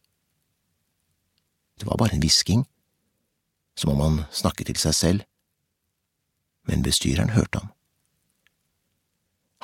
[1.80, 2.66] Det var bare en hvisking,
[3.78, 5.28] som om han snakket til seg selv,
[6.68, 7.70] men bestyreren hørte ham.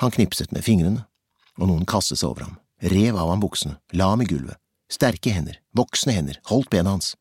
[0.00, 1.04] Han knipset med fingrene,
[1.56, 4.56] og noen kastet seg over ham, rev av ham buksene, la ham i gulvet,
[4.92, 7.14] sterke hender, voksne hender, holdt bena hans.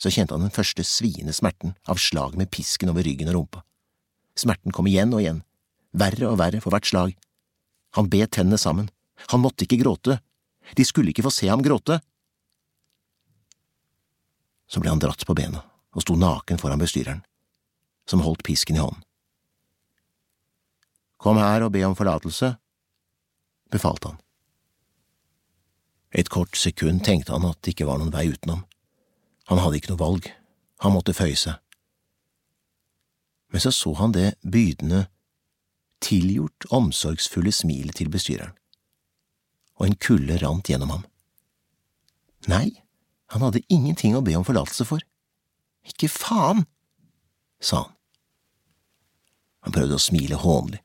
[0.00, 3.64] Så kjente han den første sviende smerten av slag med pisken over ryggen og rumpa.
[4.38, 5.42] Smerten kom igjen og igjen,
[5.94, 7.14] verre og verre for hvert slag.
[7.98, 8.90] Han bet tennene sammen,
[9.30, 10.18] han måtte ikke gråte,
[10.74, 12.00] de skulle ikke få se ham gråte.
[14.66, 15.62] Så ble han dratt på bena
[15.94, 17.22] og sto naken foran bestyreren,
[18.10, 19.04] som holdt pisken i hånden.
[21.22, 22.56] Kom her og be om forlatelse,
[23.70, 24.18] befalte han.
[26.14, 28.64] Et kort sekund tenkte han at det ikke var noen vei utenom.
[29.50, 30.28] Han hadde ikke noe valg,
[30.82, 31.58] han måtte føye seg.
[33.54, 35.06] Men så så han det bydende,
[36.02, 38.54] tilgjort, omsorgsfulle smilet til bestyreren,
[39.78, 41.04] og en kulde rant gjennom ham.
[42.50, 42.70] Nei,
[43.32, 45.04] han hadde ingenting å be om forlatelse for.
[45.88, 46.64] Ikke faen,
[47.60, 47.92] sa han.
[49.64, 50.82] Han prøvde å smile hånlig,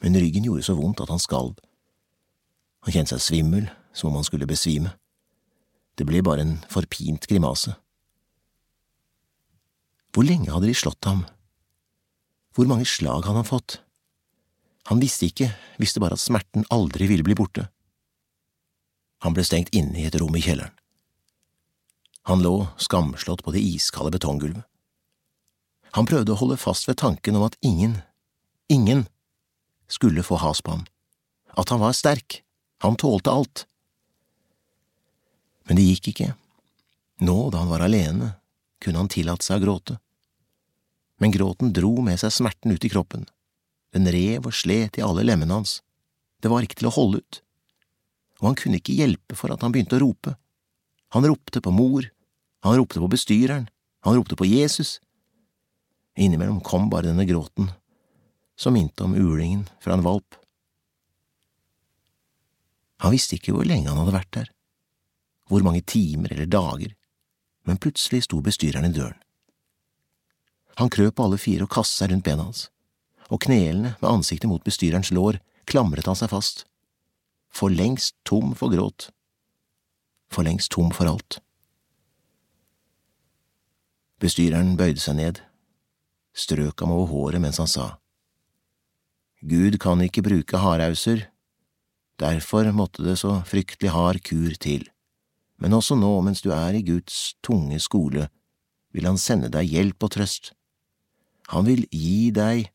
[0.00, 1.58] men ryggen gjorde så vondt at han skalv.
[2.86, 4.94] Han kjente seg svimmel, som om han skulle besvime.
[5.98, 7.74] Det ble bare en forpint grimase.
[10.14, 11.26] Hvor lenge hadde de slått ham?
[12.56, 13.78] Hvor mange slag hadde han fått?
[14.90, 17.68] Han visste ikke, visste bare at smerten aldri ville bli borte.
[19.22, 20.74] Han ble stengt inne i et rom i kjelleren.
[22.28, 24.64] Han lå skamslått på det iskalde betonggulvet.
[25.96, 27.96] Han prøvde å holde fast ved tanken om at ingen,
[28.70, 29.06] ingen,
[29.90, 30.84] skulle få has på ham,
[31.58, 32.42] at han var sterk,
[32.78, 33.64] han tålte alt.
[35.66, 36.28] Men det gikk ikke.
[37.26, 38.36] Nå, da han var alene,
[38.80, 39.98] kunne han tillate seg å gråte.
[41.20, 43.26] Men gråten dro med seg smerten ut i kroppen.
[43.92, 45.80] Den rev og slet i alle lemmene hans.
[46.40, 47.40] Det var ikke til å holde ut.
[48.40, 50.34] Og han kunne ikke hjelpe for at han begynte å rope.
[51.12, 52.06] Han ropte på mor,
[52.64, 53.68] han ropte på bestyreren,
[54.06, 54.98] han ropte på Jesus.
[56.16, 57.68] Innimellom kom bare denne gråten,
[58.56, 60.38] som minte om ulingen fra en valp.
[63.00, 64.48] Han visste ikke hvor lenge han hadde vært der,
[65.48, 66.94] hvor mange timer eller dager,
[67.68, 69.18] men plutselig sto bestyreren i døren.
[70.80, 72.64] Han krøp på alle fire og kastet seg rundt bena hans,
[73.28, 75.36] og knelende med ansiktet mot bestyrerens lår
[75.68, 76.64] klamret han seg fast,
[77.52, 79.10] for lengst tom for gråt,
[80.32, 81.42] for lengst tom for alt.
[84.24, 85.42] Bestyreren bøyde seg ned,
[86.32, 87.90] strøk ham over håret mens han sa,
[89.40, 91.26] Gud kan ikke bruke hardauser,
[92.20, 94.84] derfor måtte det så fryktelig hard kur til,
[95.60, 98.28] men også nå mens du er i Guds tunge skole,
[98.92, 100.52] vil han sende deg hjelp og trøst.
[101.50, 102.68] Han vil gi deg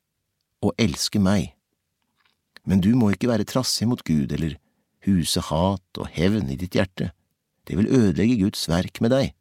[0.65, 1.53] og elske meg.
[2.65, 4.57] Men du må ikke være trassig mot Gud eller
[5.05, 7.11] huse hat og hevn i ditt hjerte,
[7.65, 9.31] det vil ødelegge Guds verk med deg.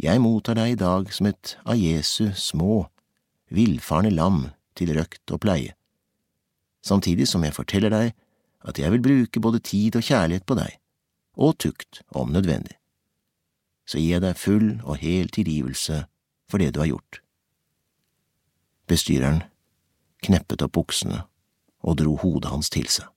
[0.00, 2.86] Jeg mottar deg i dag som et av Jesu små,
[3.52, 5.76] villfarne lam til røkt og pleie
[6.82, 8.12] samtidig som jeg forteller deg
[8.66, 10.76] at jeg vil bruke både tid og kjærlighet på deg,
[11.34, 12.76] og tukt om nødvendig.
[13.86, 16.04] Så gir jeg deg full og hel tilgivelse
[16.50, 17.21] for det du har gjort.
[18.90, 19.42] Bestyreren
[20.22, 21.24] kneppet opp buksene
[21.82, 23.08] og dro hodet hans til seg.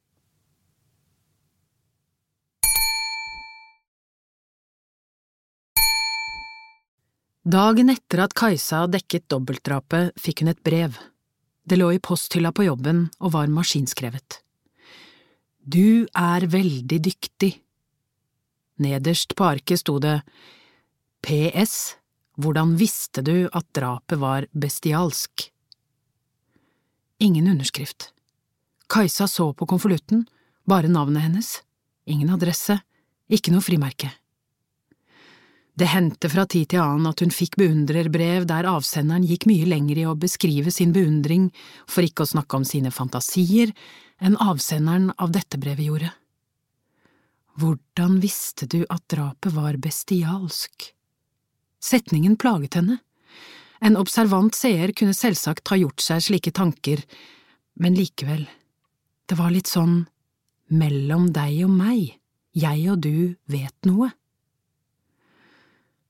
[7.46, 10.96] Dagen etter at Kajsa dekket dobbeltdrapet, fikk hun et brev.
[11.62, 14.40] Det lå i posthylla på jobben og var maskinskrevet.
[15.62, 17.52] Du er veldig dyktig.
[18.82, 20.20] Nederst på arket sto det
[21.26, 21.96] PS
[22.42, 25.48] Hvordan visste du at drapet var bestialsk?
[27.20, 28.12] Ingen underskrift.
[28.88, 30.26] Kajsa så på konvolutten,
[30.66, 31.62] bare navnet hennes,
[32.06, 32.80] ingen adresse,
[33.32, 34.12] ikke noe frimerke.
[35.76, 40.00] Det hendte fra tid til annen at hun fikk beundrerbrev der avsenderen gikk mye lenger
[40.00, 41.50] i å beskrive sin beundring,
[41.88, 43.74] for ikke å snakke om sine fantasier,
[44.24, 46.12] enn avsenderen av dette brevet gjorde.
[47.60, 50.92] Hvordan visste du at drapet var bestialsk?
[51.84, 53.00] Setningen plaget henne.
[53.84, 57.02] En observant seer kunne selvsagt ha gjort seg slike tanker,
[57.80, 58.46] men likevel,
[59.28, 60.06] det var litt sånn
[60.72, 62.16] mellom deg og meg,
[62.56, 64.12] jeg og du vet noe.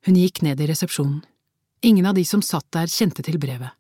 [0.06, 1.24] Hun gikk ned i resepsjonen.
[1.86, 3.74] Ingen av de som satt der kjente til brevet.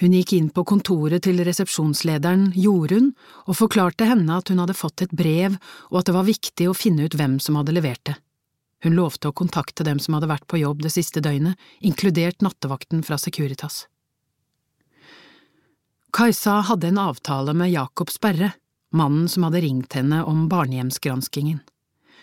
[0.00, 3.12] Hun gikk inn på kontoret til resepsjonslederen, Jorunn,
[3.46, 5.54] og forklarte henne at hun hadde fått et brev
[5.92, 8.16] og at det var viktig å finne ut hvem som hadde levert det.
[8.84, 13.00] Hun lovte å kontakte dem som hadde vært på jobb det siste døgnet, inkludert nattevakten
[13.06, 13.86] fra Securitas.
[16.14, 18.52] Kajsa hadde en avtale med Jakob Sperre,
[18.94, 21.62] mannen som hadde ringt henne om barnehjemsgranskingen.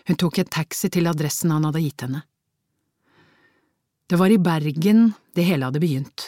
[0.08, 2.22] Hun tok en taxi til adressen han hadde gitt henne.
[4.08, 6.28] Det var i Bergen det hele hadde begynt.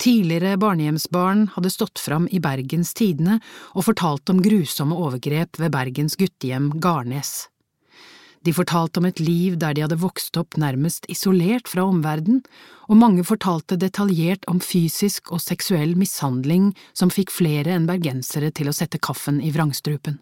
[0.00, 3.38] Tidligere barnehjemsbarn hadde stått fram i Bergens Tidende
[3.72, 7.48] og fortalt om grusomme overgrep ved Bergens guttehjem Garnes.
[8.44, 12.42] De fortalte om et liv der de hadde vokst opp nærmest isolert fra omverdenen,
[12.92, 18.68] og mange fortalte detaljert om fysisk og seksuell mishandling som fikk flere enn bergensere til
[18.68, 20.20] å sette kaffen i vrangstrupen.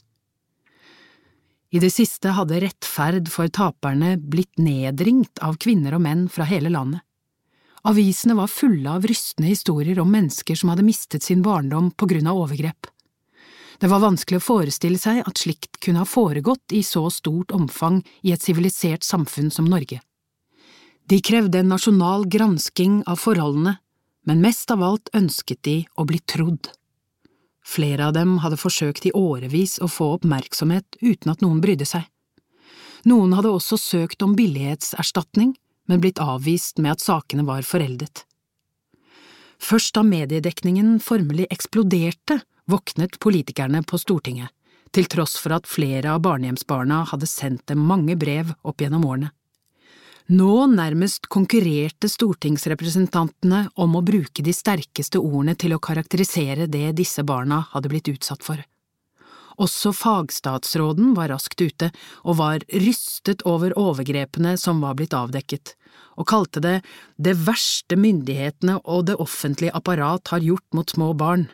[1.72, 6.70] I det siste hadde rettferd for taperne blitt nedringt av kvinner og menn fra hele
[6.70, 7.00] landet.
[7.88, 12.28] Avisene var fulle av rystende historier om mennesker som hadde mistet sin barndom på grunn
[12.30, 12.86] av overgrep.
[13.82, 17.96] Det var vanskelig å forestille seg at slikt kunne ha foregått i så stort omfang
[18.22, 19.98] i et sivilisert samfunn som Norge.
[21.10, 23.72] De krevde en nasjonal gransking av forholdene,
[24.22, 26.70] men mest av alt ønsket de å bli trodd.
[27.66, 32.06] Flere av dem hadde forsøkt i årevis å få oppmerksomhet uten at noen brydde seg.
[33.10, 35.56] Noen hadde også søkt om billighetserstatning,
[35.90, 38.28] men blitt avvist med at sakene var foreldet.
[39.58, 44.50] Først da mediedekningen formelig eksploderte, våknet politikerne på Stortinget,
[44.92, 49.30] til tross for at flere av barnehjemsbarna hadde sendt dem mange brev opp gjennom årene.
[50.32, 57.24] Nå nærmest konkurrerte stortingsrepresentantene om å bruke de sterkeste ordene til å karakterisere det disse
[57.26, 58.62] barna hadde blitt utsatt for.
[59.60, 61.90] Også fagstatsråden var raskt ute
[62.22, 65.74] og var rystet over overgrepene som var blitt avdekket,
[66.16, 66.78] og kalte det
[67.20, 71.50] det verste myndighetene og det offentlige apparat har gjort mot små barn,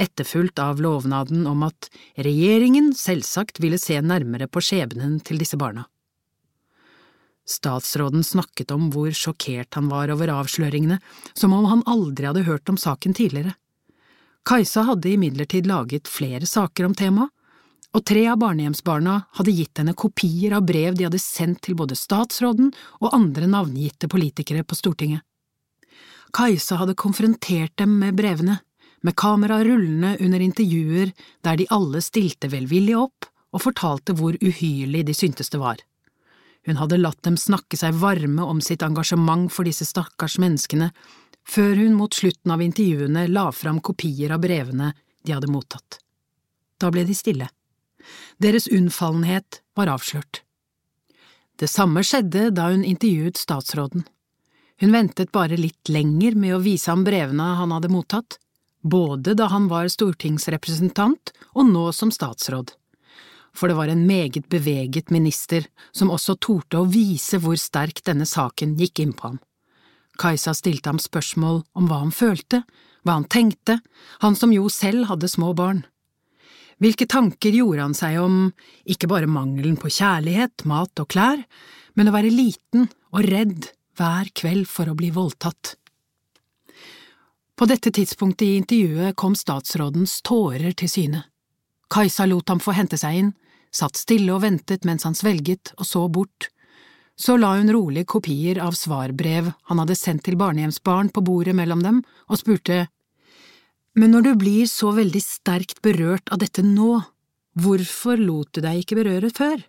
[0.00, 5.86] etterfulgt av lovnaden om at regjeringen selvsagt ville se nærmere på skjebnen til disse barna.
[7.44, 10.98] Statsråden snakket om hvor sjokkert han var over avsløringene,
[11.36, 13.54] som om han aldri hadde hørt om saken tidligere.
[14.44, 17.30] Kajsa hadde imidlertid laget flere saker om temaet,
[17.94, 21.94] og tre av barnehjemsbarna hadde gitt henne kopier av brev de hadde sendt til både
[21.94, 25.22] statsråden og andre navngitte politikere på Stortinget.
[26.34, 28.58] Kajsa hadde konfrontert dem med brevene,
[29.04, 31.12] med kamera rullende under intervjuer
[31.44, 35.82] der de alle stilte velvillig opp og fortalte hvor uhyrlig de syntes det var.
[36.64, 40.88] Hun hadde latt dem snakke seg varme om sitt engasjement for disse stakkars menneskene,
[41.44, 44.94] før hun mot slutten av intervjuene la fram kopier av brevene
[45.24, 46.00] de hadde mottatt.
[46.80, 47.50] Da ble de stille.
[48.40, 50.40] Deres unnfallenhet var avslørt.
[51.60, 54.08] Det samme skjedde da hun intervjuet statsråden.
[54.80, 58.40] Hun ventet bare litt lenger med å vise ham brevene han hadde mottatt,
[58.84, 62.76] både da han var stortingsrepresentant og nå som statsråd
[63.54, 68.26] for det var en meget beveget minister som også torde å vise hvor sterk denne
[68.26, 69.38] saken gikk inn på ham.
[70.18, 72.62] Kajsa stilte ham spørsmål om hva han følte,
[73.06, 73.78] hva han tenkte,
[74.22, 75.84] han som jo selv hadde små barn.
[76.82, 78.50] Hvilke tanker gjorde han seg om
[78.90, 81.44] ikke bare mangelen på kjærlighet, mat og klær,
[81.94, 85.76] men å være liten og redd hver kveld for å bli voldtatt?
[87.54, 91.20] På dette tidspunktet i intervjuet kom statsrådens tårer til syne.
[91.92, 93.30] Kajsa lot ham få hente seg inn,
[93.70, 96.48] satt stille og ventet mens han svelget og så bort.
[97.14, 101.84] Så la hun rolig kopier av svarbrev han hadde sendt til barnehjemsbarn på bordet mellom
[101.86, 102.88] dem, og spurte,
[103.94, 107.04] Men når du blir så veldig sterkt berørt av dette nå,
[107.54, 109.62] hvorfor lot du deg ikke berøre før?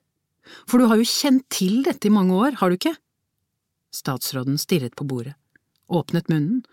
[0.66, 2.98] For du har jo kjent til dette i mange år, har du ikke?
[3.94, 5.38] Statsråden stirret på bordet,
[5.86, 6.64] åpnet munnen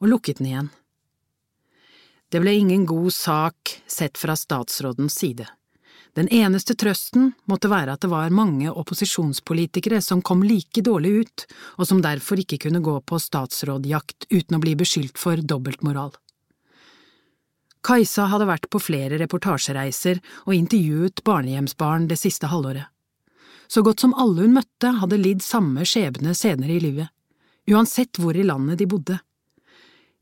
[0.00, 0.72] og lukket den igjen.
[2.28, 5.46] Det ble ingen god sak sett fra statsrådens side.
[6.18, 11.44] Den eneste trøsten måtte være at det var mange opposisjonspolitikere som kom like dårlig ut,
[11.78, 16.10] og som derfor ikke kunne gå på statsrådjakt uten å bli beskyldt for dobbeltmoral.
[17.86, 22.90] Kajsa hadde vært på flere reportasjereiser og intervjuet barnehjemsbarn det siste halvåret.
[23.68, 27.12] Så godt som alle hun møtte, hadde lidd samme skjebne senere i livet,
[27.68, 29.18] uansett hvor i landet de bodde.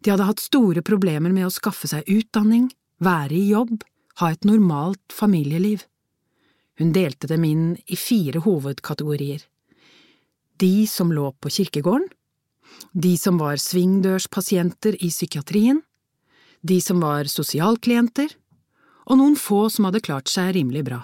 [0.06, 2.68] De hadde hatt store problemer med å skaffe seg utdanning,
[3.02, 3.80] være i jobb,
[4.22, 5.82] ha et normalt familieliv.
[6.78, 9.42] Hun delte dem inn i fire hovedkategorier.
[10.62, 12.06] De som lå på kirkegården,
[12.94, 15.82] de som var svingdørspasienter i psykiatrien,
[16.62, 18.30] de som var sosialklienter,
[19.10, 21.02] og noen få som hadde klart seg rimelig bra.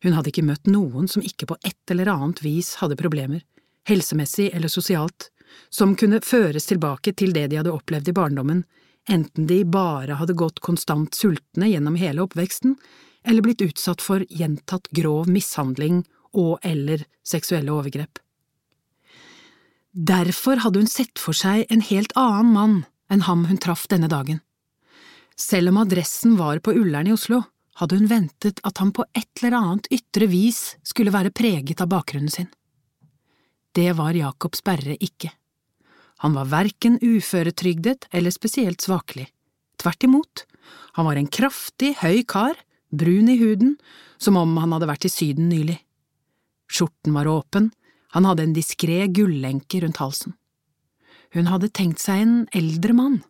[0.00, 3.44] Hun hadde ikke møtt noen som ikke på et eller annet vis hadde problemer,
[3.84, 5.28] helsemessig eller sosialt,
[5.70, 8.62] som kunne føres tilbake til det de hadde opplevd i barndommen,
[9.08, 12.76] enten de bare hadde gått konstant sultne gjennom hele oppveksten,
[13.24, 16.04] eller blitt utsatt for gjentatt grov mishandling
[16.36, 18.20] og eller seksuelle overgrep.
[19.92, 22.76] Derfor hadde hun sett for seg en helt annen mann
[23.10, 24.42] enn ham hun traff denne dagen.
[25.38, 27.42] Selv om adressen var på Ullern i Oslo,
[27.78, 31.90] hadde hun ventet at han på et eller annet ytre vis skulle være preget av
[31.92, 32.48] bakgrunnen sin.
[33.76, 35.30] Det var Jakob Sperre ikke.
[36.24, 39.28] Han var verken uføretrygdet eller spesielt svakelig.
[39.78, 40.44] Tvert imot,
[40.98, 42.58] han var en kraftig, høy kar,
[42.90, 43.76] brun i huden,
[44.18, 45.78] som om han hadde vært i Syden nylig.
[46.68, 47.70] Skjorten var åpen,
[48.16, 50.34] han hadde en diskré gullenke rundt halsen.
[51.36, 53.20] Hun hadde tenkt seg en eldre mann,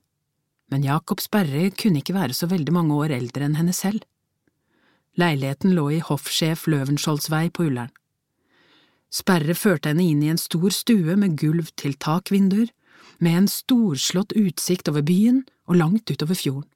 [0.70, 4.05] men Jakob Sperre kunne ikke være så veldig mange år eldre enn henne selv.
[5.18, 7.91] Leiligheten lå i hoffsjef Løvenskiolds vei på Ullern.
[9.09, 12.69] Sperre førte henne inn i en stor stue med gulv til takvinduer,
[13.19, 16.69] med en storslått utsikt over byen og langt utover fjorden.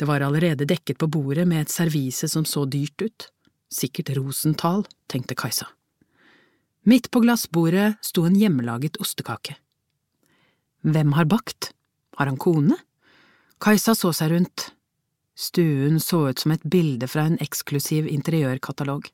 [0.00, 3.26] Det var allerede dekket på bordet med et servise som så dyrt ut,
[3.72, 5.68] sikkert Rosenthal, tenkte Kajsa.
[6.88, 9.58] Midt på glassbordet sto en hjemmelaget ostekake.
[10.82, 11.70] Hvem har bakt?
[12.18, 12.78] Har han kone?
[13.62, 14.72] Kajsa så seg rundt.
[15.38, 19.06] Stuen så ut som et bilde fra en eksklusiv interiørkatalog.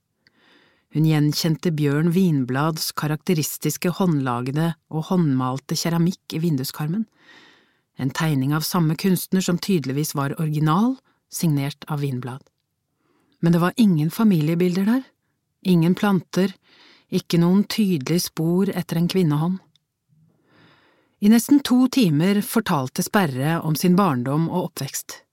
[0.94, 7.04] Hun gjenkjente Bjørn Vinblads karakteristiske håndlagede og håndmalte keramikk i vinduskarmen,
[7.98, 10.96] en tegning av samme kunstner som tydeligvis var original,
[11.28, 12.40] signert av Vinblad.
[13.40, 15.02] Men det var ingen familiebilder der,
[15.62, 16.54] ingen planter,
[17.08, 19.58] ikke noen tydelige spor etter en kvinnehånd.
[21.20, 25.24] I nesten to timer fortalte Sperre om sin barndom og oppvekst.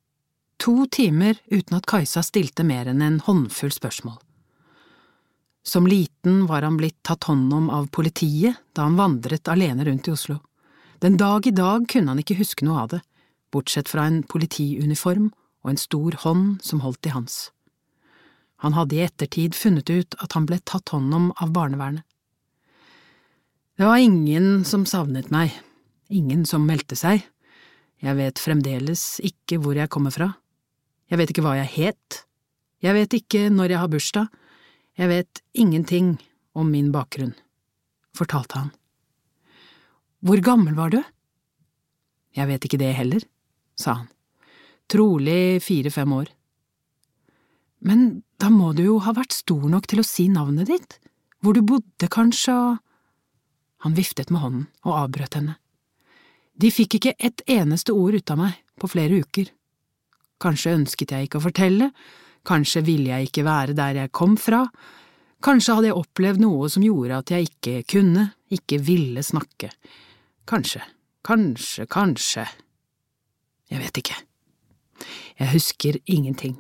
[0.66, 4.18] To timer uten at Kajsa stilte mer enn en håndfull spørsmål.
[5.66, 10.08] Som liten var han blitt tatt hånd om av politiet da han vandret alene rundt
[10.08, 10.38] i Oslo.
[11.02, 13.02] Den dag i dag kunne han ikke huske noe av det,
[13.52, 15.32] bortsett fra en politiuniform
[15.66, 17.50] og en stor hånd som holdt i hans.
[18.62, 22.06] Han hadde i ettertid funnet ut at han ble tatt hånd om av barnevernet.
[23.76, 25.52] Det var ingen som savnet meg,
[26.08, 27.26] ingen som meldte seg,
[28.00, 30.30] jeg vet fremdeles ikke hvor jeg kommer fra,
[31.12, 32.22] jeg vet ikke hva jeg het,
[32.86, 34.30] jeg vet ikke når jeg har bursdag,
[34.96, 36.16] jeg vet ingenting
[36.56, 37.34] om min bakgrunn,
[38.16, 38.72] fortalte han.
[40.26, 41.02] Hvor gammel var du?
[42.36, 43.26] Jeg vet ikke det heller,
[43.76, 44.08] sa han.
[44.92, 46.32] Trolig fire–fem år.
[47.86, 50.98] Men da må du jo ha vært stor nok til å si navnet ditt,
[51.44, 52.82] hvor du bodde kanskje, og…
[53.86, 55.60] Han viftet med hånden og avbrøt henne.
[56.58, 59.52] De fikk ikke et eneste ord ut av meg på flere uker.
[60.42, 61.92] Kanskje ønsket jeg ikke å fortelle,
[62.46, 64.66] Kanskje ville jeg ikke være der jeg kom fra,
[65.46, 69.72] kanskje hadde jeg opplevd noe som gjorde at jeg ikke kunne, ikke ville snakke.
[70.50, 70.84] Kanskje,
[71.26, 72.46] kanskje, kanskje…
[73.72, 74.18] Jeg vet ikke.
[75.42, 76.60] Jeg husker ingenting.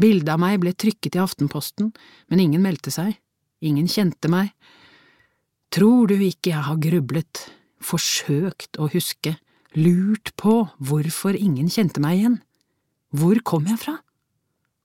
[0.00, 1.90] Bildet av meg ble trykket i Aftenposten,
[2.32, 3.18] men ingen meldte seg,
[3.60, 4.54] ingen kjente meg.
[5.70, 7.44] Tror du ikke jeg har grublet,
[7.84, 9.36] forsøkt å huske,
[9.76, 12.38] lurt på hvorfor ingen kjente meg igjen?
[13.14, 14.00] Hvor kom jeg fra?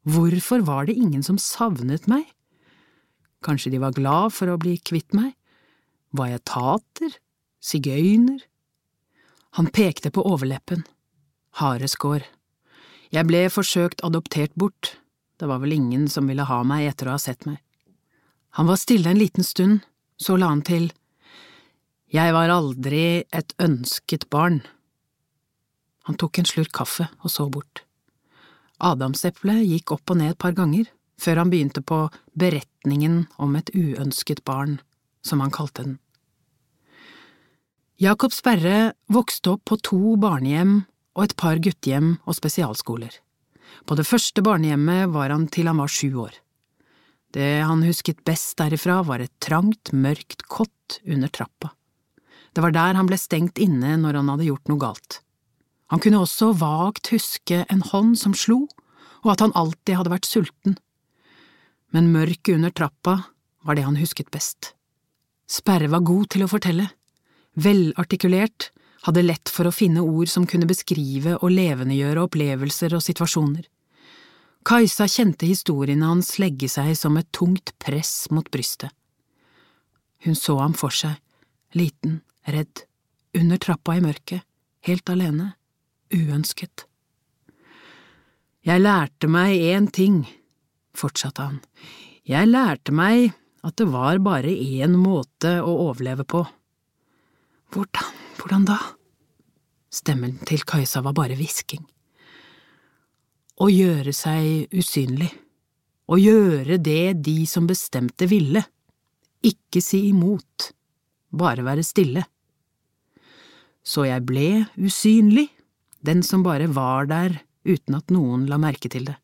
[0.06, 2.28] Hvorfor var det ingen som savnet meg?
[3.46, 5.34] Kanskje de var glad for å bli kvitt meg?
[6.14, 7.16] Var jeg tater?
[7.66, 8.44] Sigøyner?
[9.58, 10.84] Han pekte på overleppen.
[11.58, 12.26] Hareskår.
[13.14, 14.98] Jeg ble forsøkt adoptert bort,
[15.40, 17.62] det var vel ingen som ville ha meg etter å ha sett meg.
[18.60, 19.82] Han var stille en liten stund,
[20.18, 20.92] så la han til,
[22.14, 24.62] Jeg var aldri et ønsket barn.
[26.06, 27.85] Han tok en slurk kaffe og så bort.
[28.84, 30.88] Adamseplet gikk opp og ned et par ganger,
[31.22, 32.06] før han begynte på
[32.36, 34.80] beretningen om et uønsket barn,
[35.24, 36.00] som han kalte den.
[37.96, 40.82] Jacob Sperre vokste opp på to barnehjem
[41.16, 43.14] og et par guttehjem og spesialskoler.
[43.88, 46.36] På det første barnehjemmet var han til han var sju år.
[47.32, 51.72] Det han husket best derifra, var et trangt, mørkt kott under trappa.
[52.56, 55.20] Det var der han ble stengt inne når han hadde gjort noe galt.
[55.94, 58.66] Han kunne også vagt huske en hånd som slo,
[59.26, 60.78] og at han alltid hadde vært sulten.
[61.94, 63.20] Men mørket under trappa
[63.66, 64.74] var det han husket best.
[65.50, 66.88] Sperre var god til å fortelle,
[67.54, 68.72] velartikulert,
[69.06, 73.68] hadde lett for å finne ord som kunne beskrive og levendegjøre opplevelser og situasjoner.
[74.66, 78.90] Kajsa kjente historiene hans legge seg som et tungt press mot brystet.
[80.26, 81.20] Hun så ham for seg,
[81.78, 82.82] liten, redd,
[83.38, 84.42] under trappa i mørket,
[84.90, 85.52] helt alene
[86.14, 86.86] uønsket.
[88.66, 90.24] Jeg lærte meg én ting,
[90.98, 91.60] fortsatte han,
[92.26, 93.36] jeg lærte meg
[93.66, 96.44] at det var bare én måte å overleve på.
[97.74, 98.78] Hvordan, hvordan da?
[99.94, 101.86] Stemmen til Kajsa var bare hvisking.
[103.62, 105.30] Å gjøre seg usynlig.
[106.12, 108.62] Å gjøre det de som bestemte ville.
[109.46, 110.72] Ikke si imot.
[111.32, 112.26] Bare være stille.
[113.86, 115.48] Så jeg ble usynlig,
[116.06, 119.18] den som bare var der uten at noen la merke til det.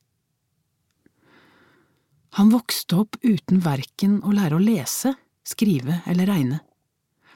[2.39, 5.13] Han vokste opp uten verken å lære å lese,
[5.43, 6.61] skrive eller regne.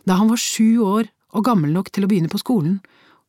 [0.08, 2.80] Da han var sju år og gammel nok til å begynne på skolen,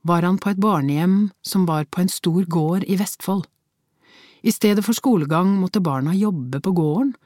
[0.07, 3.49] var han på et barnehjem som var på en stor gård i Vestfold.
[4.47, 7.17] I stedet for skolegang måtte barna jobbe på gården,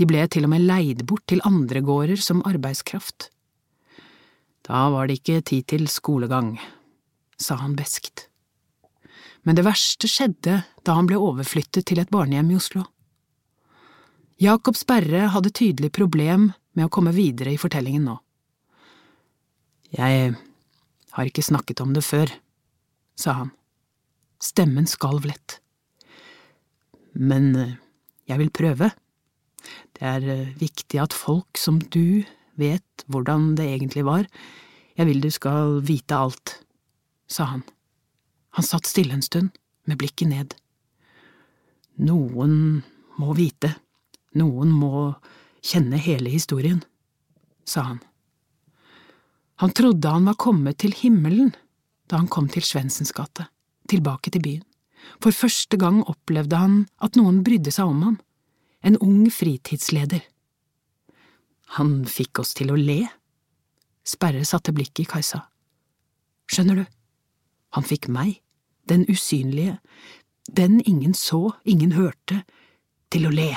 [0.00, 3.28] de ble til og med leid bort til andre gårder som arbeidskraft.
[4.64, 6.56] Da var det ikke tid til skolegang,
[7.44, 8.28] sa han beskt.
[9.44, 12.86] Men det verste skjedde da han ble overflyttet til et barnehjem i Oslo.
[14.40, 18.16] Jacob Sperre hadde tydelig problem med å komme videre i fortellingen nå.
[19.94, 20.32] Jeg
[21.14, 22.32] har ikke snakket om det før,
[23.14, 23.52] sa han.
[24.42, 25.60] Stemmen skalv lett.
[27.14, 27.76] Men eh,
[28.26, 28.90] jeg vil prøve.
[29.94, 32.24] Det er eh, viktig at folk som du
[32.58, 34.26] vet hvordan det egentlig var.
[34.98, 36.58] Jeg vil du skal vite alt,
[37.26, 37.62] sa han.
[38.54, 39.50] Han satt stille en stund,
[39.84, 40.54] med blikket ned.
[42.00, 42.82] Noen
[43.20, 43.74] må vite,
[44.34, 45.12] noen må
[45.64, 46.80] kjenne hele historien,
[47.64, 48.00] sa han.
[49.62, 51.52] Han trodde han var kommet til himmelen
[52.10, 53.46] da han kom til Svendsens gate,
[53.88, 54.64] tilbake til byen.
[55.22, 58.18] For første gang opplevde han at noen brydde seg om ham,
[58.84, 60.24] en ung fritidsleder.
[61.78, 63.00] Han fikk oss til å le.
[64.04, 65.40] Sperre satte blikket i Kajsa.
[66.50, 66.84] Skjønner du,
[67.74, 68.38] han fikk meg,
[68.88, 69.78] den usynlige,
[70.50, 72.42] den ingen så, ingen hørte,
[73.12, 73.52] til å le.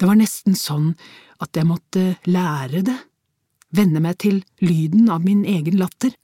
[0.00, 0.94] Det var nesten sånn
[1.40, 2.96] at jeg måtte lære det
[3.76, 6.14] venne meg til lyden av min egen latter.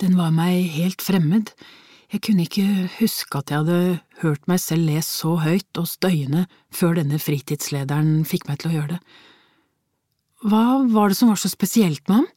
[0.00, 1.52] Den var meg helt fremmed,
[2.14, 6.44] jeg kunne ikke huske at jeg hadde hørt meg selv le så høyt og støyende
[6.70, 9.00] før denne fritidslederen fikk meg til å gjøre det.
[10.44, 12.28] Hva var det som var så spesielt med ham?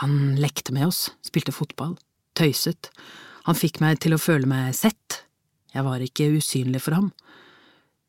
[0.00, 1.94] Han lekte med oss, spilte fotball,
[2.36, 2.90] tøyset,
[3.46, 5.22] han fikk meg til å føle meg sett,
[5.70, 7.10] jeg var ikke usynlig for ham.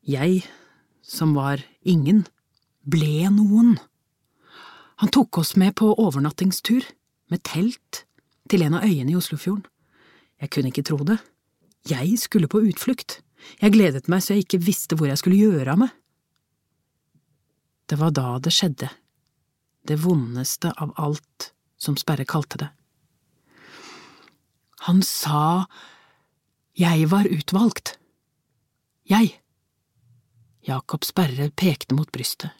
[0.08, 0.40] Jeg,
[1.04, 2.24] som var ingen,
[2.82, 3.76] ble noen.
[4.98, 6.86] Han tok oss med på overnattingstur,
[7.30, 8.02] med telt,
[8.48, 9.66] til en av øyene i Oslofjorden.
[10.40, 11.18] Jeg kunne ikke tro det.
[11.86, 13.20] Jeg skulle på utflukt.
[13.60, 15.92] Jeg gledet meg så jeg ikke visste hvor jeg skulle gjøre av meg.
[17.88, 18.88] Det var da det skjedde,
[19.88, 22.68] det vondeste av alt, som Sperre kalte det.
[24.86, 25.66] Han sa
[26.78, 27.96] jeg var utvalgt.
[29.10, 29.32] Jeg.
[30.62, 32.52] Jakob Sperre pekte mot brystet.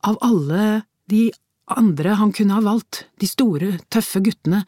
[0.00, 1.26] Av alle de
[1.68, 4.62] andre han kunne ha valgt, de store, tøffe guttene,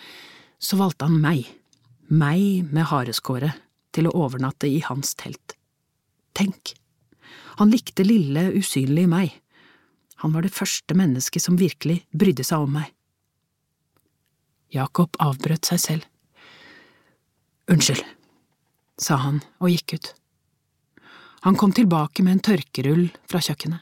[0.60, 1.46] så valgte han meg,
[2.12, 3.56] meg med hareskåret,
[3.96, 5.56] til å overnatte i hans telt.
[6.36, 6.74] Tenk,
[7.56, 9.39] han likte lille, usynlige meg,
[10.20, 12.88] han var det første mennesket som virkelig brydde seg om meg.
[14.70, 16.08] Jakob avbrøt seg selv.
[17.70, 18.02] Unnskyld,
[19.00, 20.10] sa han og gikk ut.
[21.46, 23.80] Han kom tilbake med en tørkerull fra kjøkkenet.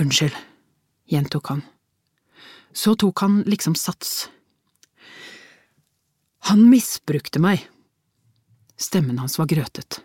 [0.00, 0.36] Unnskyld,
[1.12, 1.66] gjentok han.
[2.72, 4.30] Så tok han liksom sats.
[6.48, 7.66] Han misbrukte meg.
[8.80, 10.00] Stemmen hans var grøtet.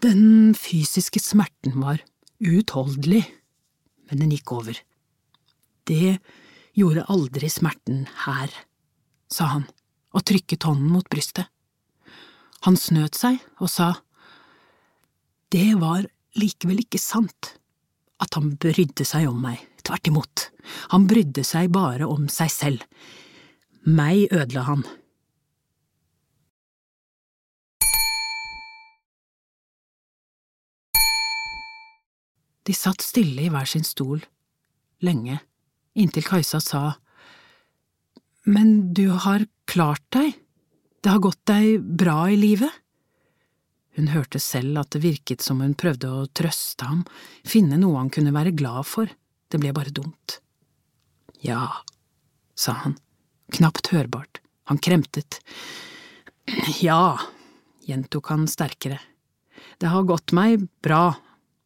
[0.00, 1.98] Den fysiske smerten var
[2.38, 3.24] uutholdelig,
[4.08, 4.78] men den gikk over.
[5.86, 6.18] Det
[6.76, 8.52] gjorde aldri smerten her,
[9.32, 9.66] sa han
[10.16, 11.48] og trykket hånden mot brystet.
[12.64, 13.92] Han snøt seg og sa,
[15.52, 17.54] Det var likevel ikke sant
[18.22, 20.48] at han brydde seg om meg, tvert imot,
[20.90, 22.86] han brydde seg bare om seg selv.
[23.86, 24.86] Meg ødela han.
[32.66, 34.24] De satt stille i hver sin stol,
[35.06, 35.38] lenge,
[35.94, 36.82] inntil Kajsa sa,
[38.46, 40.34] Men du har klart deg,
[41.02, 42.70] det har gått deg bra i livet?
[43.96, 47.04] Hun hørte selv at det virket som hun prøvde å trøste ham,
[47.46, 49.08] finne noe han kunne være glad for,
[49.48, 50.40] det ble bare dumt.
[51.40, 51.70] Ja,
[52.58, 52.96] sa han,
[53.54, 55.40] knapt hørbart, han kremtet.
[56.82, 57.16] Ja,
[57.86, 58.98] gjentok han sterkere,
[59.80, 61.16] det har gått meg bra,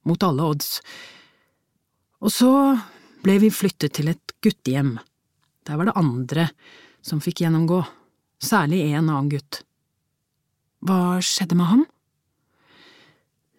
[0.08, 0.78] mot alle odds.
[2.20, 2.52] Og så
[3.24, 4.98] ble vi flyttet til et guttehjem,
[5.68, 6.48] der var det andre
[7.04, 7.82] som fikk gjennomgå,
[8.40, 9.62] særlig en annen gutt.
[10.84, 11.84] Hva skjedde med ham?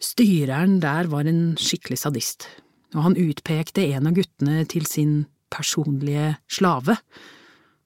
[0.01, 2.49] Styreren der var en skikkelig sadist.
[2.91, 6.97] og han utpekte en av guttene til sin personlige slave,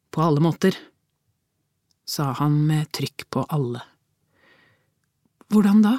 [0.09, 0.73] på alle måter,
[2.07, 3.81] sa han med trykk på alle.
[5.51, 5.93] Hvordan da?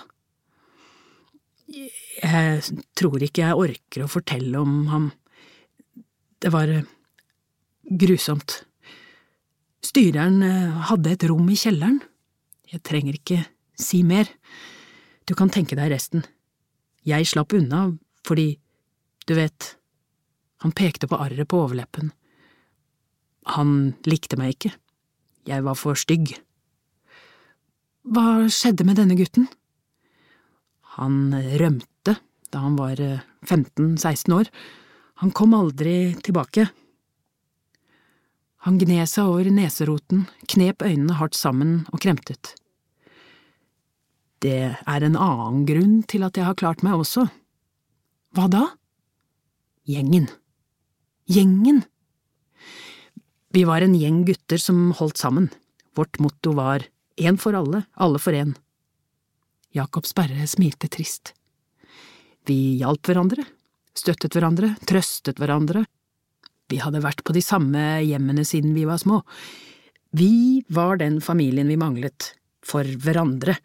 [2.17, 5.11] Jeg tror ikke jeg orker å fortelle om ham.
[6.41, 6.87] Det var eh,
[8.01, 8.63] grusomt.
[9.85, 12.01] Styreren eh, hadde et rom i kjelleren.
[12.73, 13.43] Jeg trenger ikke
[13.77, 14.31] si mer.
[15.29, 16.25] Du kan tenke deg resten.
[17.07, 17.91] Jeg slapp unna
[18.27, 18.57] fordi,
[19.29, 19.77] du vet,
[20.65, 22.11] han pekte på arret på overleppen.
[23.55, 24.73] Han likte meg ikke.
[25.47, 26.33] Jeg var for stygg.
[28.07, 29.47] Hva skjedde med denne gutten?
[30.97, 31.96] Han rømte
[32.57, 32.97] da han var
[33.45, 34.51] 15–16 år.
[35.21, 36.71] Han kom aldri tilbake.
[38.65, 42.57] Han gned seg over neseroten, knep øynene hardt sammen og kremtet.
[44.41, 47.29] Det er en annen grunn til at jeg har klart meg også.
[48.37, 48.65] Hva da?
[49.89, 50.27] Gjengen.
[51.31, 51.85] Gjengen.
[53.55, 55.49] Vi var en gjeng gutter som holdt sammen.
[55.97, 56.85] Vårt motto var
[57.17, 58.57] én for alle, alle for én.
[59.77, 61.36] Jakob Sperre smilte trist.
[62.47, 63.43] Vi hjalp hverandre,
[63.97, 65.83] støttet hverandre, trøstet hverandre.
[66.71, 69.23] Vi hadde vært på de samme hjemmene siden vi var små.
[70.15, 72.33] Vi var den familien vi manglet,
[72.63, 73.57] for hverandre.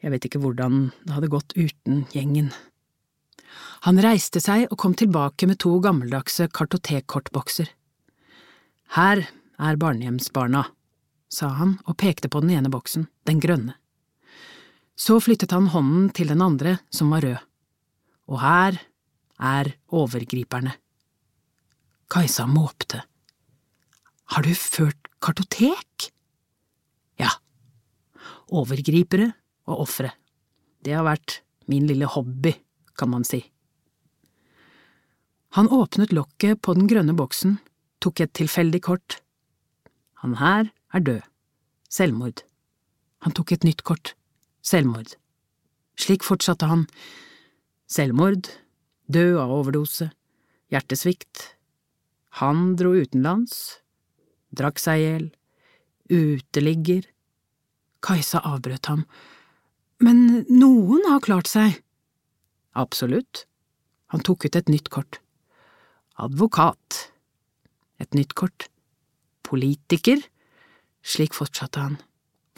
[0.00, 2.48] Jeg vet ikke hvordan det hadde gått uten gjengen.
[3.84, 7.68] Han reiste seg og kom tilbake med to gammeldagse kartotekkortbokser.
[8.96, 9.26] Her
[9.60, 10.64] er barnehjemsbarna,
[11.28, 13.76] sa han og pekte på den ene boksen, den grønne.
[14.96, 17.49] Så flyttet han hånden til den andre, som var rød.
[18.30, 18.78] Og her
[19.40, 20.76] er overgriperne.
[22.10, 23.02] Kajsa måpte.
[24.30, 26.10] Har du ført kartotek?
[27.18, 27.30] Ja.
[28.50, 29.32] Overgripere
[29.66, 30.12] og ofre.
[30.82, 32.54] Det har vært min lille hobby,
[32.98, 33.42] kan man si.
[35.58, 37.58] Han åpnet lokket på den grønne boksen,
[37.98, 39.18] tok et tilfeldig kort.
[40.22, 41.20] Han her er død.
[41.90, 42.44] Selvmord.
[43.26, 44.14] Han tok et nytt kort.
[44.62, 45.16] Selvmord.
[45.98, 46.86] Slik fortsatte han.
[47.90, 48.48] Selvmord,
[49.10, 50.10] død av overdose,
[50.70, 51.56] hjertesvikt.
[52.38, 53.80] Han dro utenlands,
[54.54, 55.28] drakk seg i hjel,
[56.10, 57.08] uteligger.
[58.06, 59.02] Kajsa avbrøt ham.
[60.00, 61.80] Men noen har klart seg.
[62.78, 63.44] Absolutt.
[64.14, 65.18] Han tok ut et nytt kort.
[66.16, 67.10] Advokat.
[68.00, 68.70] Et nytt kort.
[69.44, 70.22] Politiker.
[71.02, 71.98] Slik fortsatte han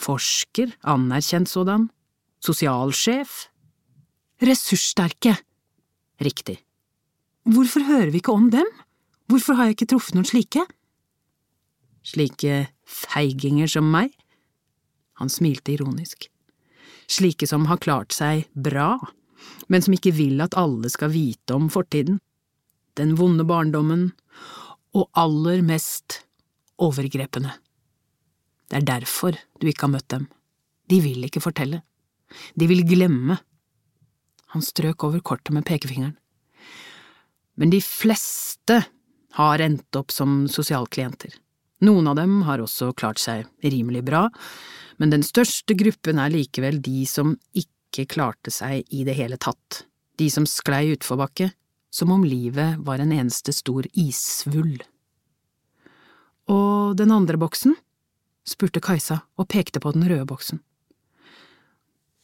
[0.03, 1.89] forsker, anerkjent sådan,
[2.43, 3.49] sosialsjef,
[4.43, 5.37] ressurssterke.
[6.23, 6.59] Riktig.
[7.49, 8.69] Hvorfor hører vi ikke om dem?
[9.31, 10.65] Hvorfor har jeg ikke truffet noen slike?
[12.07, 14.13] Slike feiginger som meg?
[15.21, 16.29] Han smilte ironisk.
[17.11, 18.97] Slike som har klart seg bra,
[19.69, 22.21] men som ikke vil at alle skal vite om fortiden,
[22.99, 24.11] den vonde barndommen,
[24.93, 26.21] og aller mest
[26.83, 27.55] overgrepene.
[28.69, 30.27] Det er derfor du ikke har møtt dem.
[30.89, 31.83] De vil ikke fortelle.
[32.59, 33.39] De vil glemme.
[34.53, 36.17] Han strøk over kortet med pekefingeren.
[37.57, 38.83] Men de fleste
[39.37, 41.33] har endt opp som sosialklienter.
[41.83, 44.27] Noen av dem har også klart seg rimelig bra,
[45.01, 49.83] men den største gruppen er likevel de som ikke klarte seg i det hele tatt,
[50.21, 51.51] de som sklei utforbakke,
[51.93, 54.77] som om livet var en eneste stor isvull.
[56.53, 57.75] Og den andre boksen?
[58.49, 60.59] spurte Kajsa og pekte på den røde boksen.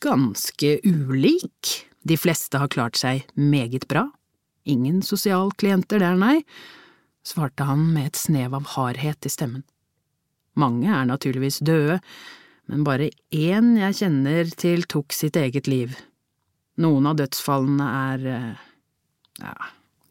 [0.03, 4.09] Ganske ulik, de fleste har klart seg meget bra,
[4.69, 6.43] ingen sosialklienter der, nei,
[7.27, 9.65] svarte han med et snev av hardhet i stemmen.
[10.59, 12.01] Mange er naturligvis døde,
[12.69, 15.95] men bare én jeg kjenner til tok sitt eget liv.
[16.83, 18.27] Noen av dødsfallene er…
[18.33, 18.65] Eh,
[19.43, 19.55] ja,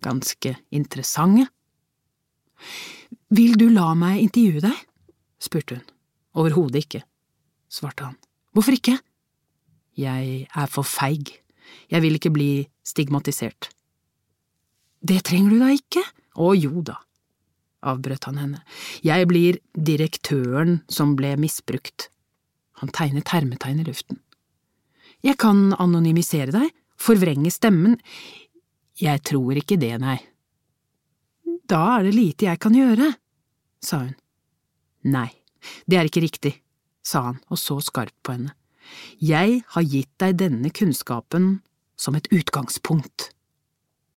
[0.03, 1.47] ganske interessante.
[3.29, 4.85] Vil du la meg intervjue deg?
[5.43, 5.85] spurte hun.
[6.37, 7.03] Overhodet ikke,
[7.71, 8.15] svarte han.
[8.55, 8.95] Hvorfor ikke?
[9.97, 11.35] Jeg er for feig.
[11.91, 12.51] Jeg vil ikke bli
[12.87, 13.69] stigmatisert.
[15.01, 16.03] Det trenger du da ikke?
[16.37, 16.97] Å jo da,
[17.85, 18.61] avbrøt han henne.
[19.05, 22.09] Jeg blir direktøren som ble misbrukt.
[22.81, 24.21] Han tegnet hermetegn i luften.
[25.25, 26.69] Jeg kan anonymisere deg,
[27.01, 27.97] forvrenge stemmen.
[29.01, 30.19] Jeg tror ikke det, nei.
[31.67, 33.11] Da er det lite jeg kan gjøre,
[33.83, 34.13] sa hun.
[35.07, 35.29] Nei,
[35.87, 36.53] det er ikke riktig,
[37.05, 38.53] sa han og så skarpt på henne.
[39.19, 41.57] Jeg har gitt deg denne kunnskapen
[41.97, 43.31] som et utgangspunkt.